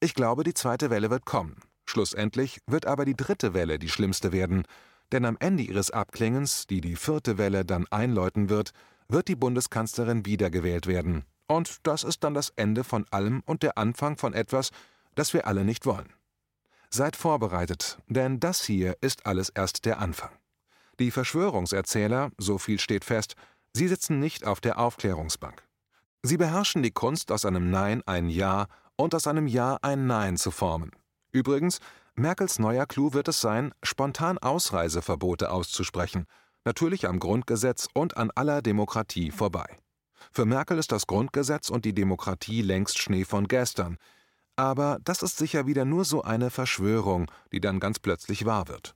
Ich 0.00 0.14
glaube, 0.14 0.42
die 0.42 0.54
zweite 0.54 0.90
Welle 0.90 1.10
wird 1.10 1.24
kommen. 1.24 1.60
Schlussendlich 1.84 2.60
wird 2.66 2.86
aber 2.86 3.04
die 3.04 3.16
dritte 3.16 3.54
Welle 3.54 3.78
die 3.78 3.88
schlimmste 3.88 4.32
werden, 4.32 4.64
denn 5.12 5.24
am 5.24 5.36
Ende 5.38 5.62
ihres 5.62 5.90
Abklingens, 5.90 6.66
die 6.66 6.80
die 6.80 6.96
vierte 6.96 7.38
Welle 7.38 7.64
dann 7.64 7.86
einläuten 7.90 8.48
wird, 8.48 8.72
wird 9.08 9.28
die 9.28 9.36
Bundeskanzlerin 9.36 10.26
wiedergewählt 10.26 10.86
werden. 10.86 11.24
Und 11.46 11.86
das 11.86 12.02
ist 12.02 12.24
dann 12.24 12.34
das 12.34 12.50
Ende 12.56 12.82
von 12.82 13.04
allem 13.10 13.42
und 13.44 13.62
der 13.62 13.76
Anfang 13.76 14.16
von 14.16 14.32
etwas, 14.32 14.70
das 15.14 15.32
wir 15.32 15.46
alle 15.46 15.64
nicht 15.64 15.86
wollen. 15.86 16.12
Seid 16.90 17.16
vorbereitet, 17.16 17.98
denn 18.08 18.40
das 18.40 18.62
hier 18.64 18.96
ist 19.00 19.26
alles 19.26 19.48
erst 19.48 19.84
der 19.84 19.98
Anfang. 19.98 20.30
Die 20.98 21.10
Verschwörungserzähler, 21.10 22.30
so 22.38 22.58
viel 22.58 22.78
steht 22.78 23.04
fest, 23.04 23.34
sie 23.72 23.88
sitzen 23.88 24.20
nicht 24.20 24.46
auf 24.46 24.60
der 24.60 24.78
Aufklärungsbank. 24.78 25.62
Sie 26.22 26.36
beherrschen 26.36 26.82
die 26.82 26.90
Kunst, 26.90 27.32
aus 27.32 27.44
einem 27.44 27.70
Nein 27.70 28.02
ein 28.06 28.28
Ja 28.28 28.66
und 28.96 29.14
aus 29.14 29.26
einem 29.26 29.46
Ja 29.46 29.78
ein 29.82 30.06
Nein 30.06 30.36
zu 30.36 30.50
formen. 30.50 30.92
Übrigens, 31.32 31.78
Merkels 32.14 32.58
neuer 32.58 32.86
Clou 32.86 33.14
wird 33.14 33.28
es 33.28 33.40
sein, 33.40 33.72
spontan 33.82 34.36
Ausreiseverbote 34.36 35.50
auszusprechen, 35.50 36.26
natürlich 36.64 37.08
am 37.08 37.18
Grundgesetz 37.18 37.88
und 37.94 38.16
an 38.18 38.30
aller 38.34 38.60
Demokratie 38.60 39.30
vorbei. 39.30 39.78
Für 40.30 40.44
Merkel 40.44 40.78
ist 40.78 40.92
das 40.92 41.06
Grundgesetz 41.06 41.70
und 41.70 41.84
die 41.84 41.94
Demokratie 41.94 42.62
längst 42.62 42.98
Schnee 42.98 43.24
von 43.24 43.48
gestern. 43.48 43.96
Aber 44.56 44.98
das 45.04 45.22
ist 45.22 45.38
sicher 45.38 45.66
wieder 45.66 45.84
nur 45.84 46.04
so 46.04 46.22
eine 46.22 46.50
Verschwörung, 46.50 47.30
die 47.52 47.60
dann 47.60 47.80
ganz 47.80 47.98
plötzlich 47.98 48.44
wahr 48.44 48.68
wird. 48.68 48.94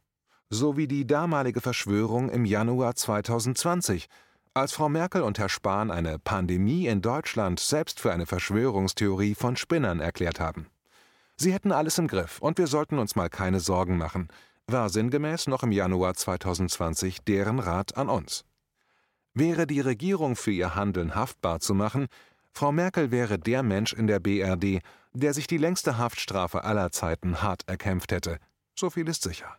sowie 0.48 0.86
die 0.86 1.06
damalige 1.06 1.60
Verschwörung 1.60 2.30
im 2.30 2.44
Januar 2.44 2.94
2020, 2.94 4.06
als 4.54 4.72
Frau 4.72 4.88
Merkel 4.88 5.22
und 5.22 5.38
Herr 5.38 5.48
Spahn 5.48 5.90
eine 5.90 6.18
Pandemie 6.18 6.86
in 6.86 7.02
Deutschland 7.02 7.60
selbst 7.60 8.00
für 8.00 8.12
eine 8.12 8.26
Verschwörungstheorie 8.26 9.34
von 9.34 9.56
Spinnern 9.56 10.00
erklärt 10.00 10.40
haben. 10.40 10.68
Sie 11.36 11.52
hätten 11.52 11.72
alles 11.72 11.98
im 11.98 12.08
Griff 12.08 12.38
und 12.40 12.56
wir 12.58 12.66
sollten 12.66 12.98
uns 12.98 13.16
mal 13.16 13.28
keine 13.28 13.60
Sorgen 13.60 13.98
machen, 13.98 14.28
war 14.66 14.88
sinngemäß 14.88 15.48
noch 15.48 15.62
im 15.62 15.72
Januar 15.72 16.14
2020 16.14 17.24
deren 17.24 17.58
Rat 17.58 17.96
an 17.96 18.08
uns. 18.08 18.44
Wäre 19.34 19.66
die 19.66 19.80
Regierung 19.80 20.34
für 20.36 20.52
ihr 20.52 20.74
Handeln 20.74 21.14
haftbar 21.14 21.60
zu 21.60 21.74
machen, 21.74 22.06
Frau 22.52 22.72
Merkel 22.72 23.10
wäre 23.10 23.38
der 23.38 23.62
Mensch 23.62 23.92
in 23.92 24.06
der 24.06 24.18
BRD, 24.18 24.80
der 25.18 25.32
sich 25.32 25.46
die 25.46 25.58
längste 25.58 25.96
Haftstrafe 25.96 26.64
aller 26.64 26.92
Zeiten 26.92 27.42
hart 27.42 27.66
erkämpft 27.66 28.12
hätte. 28.12 28.38
So 28.78 28.90
viel 28.90 29.08
ist 29.08 29.22
sicher. 29.22 29.58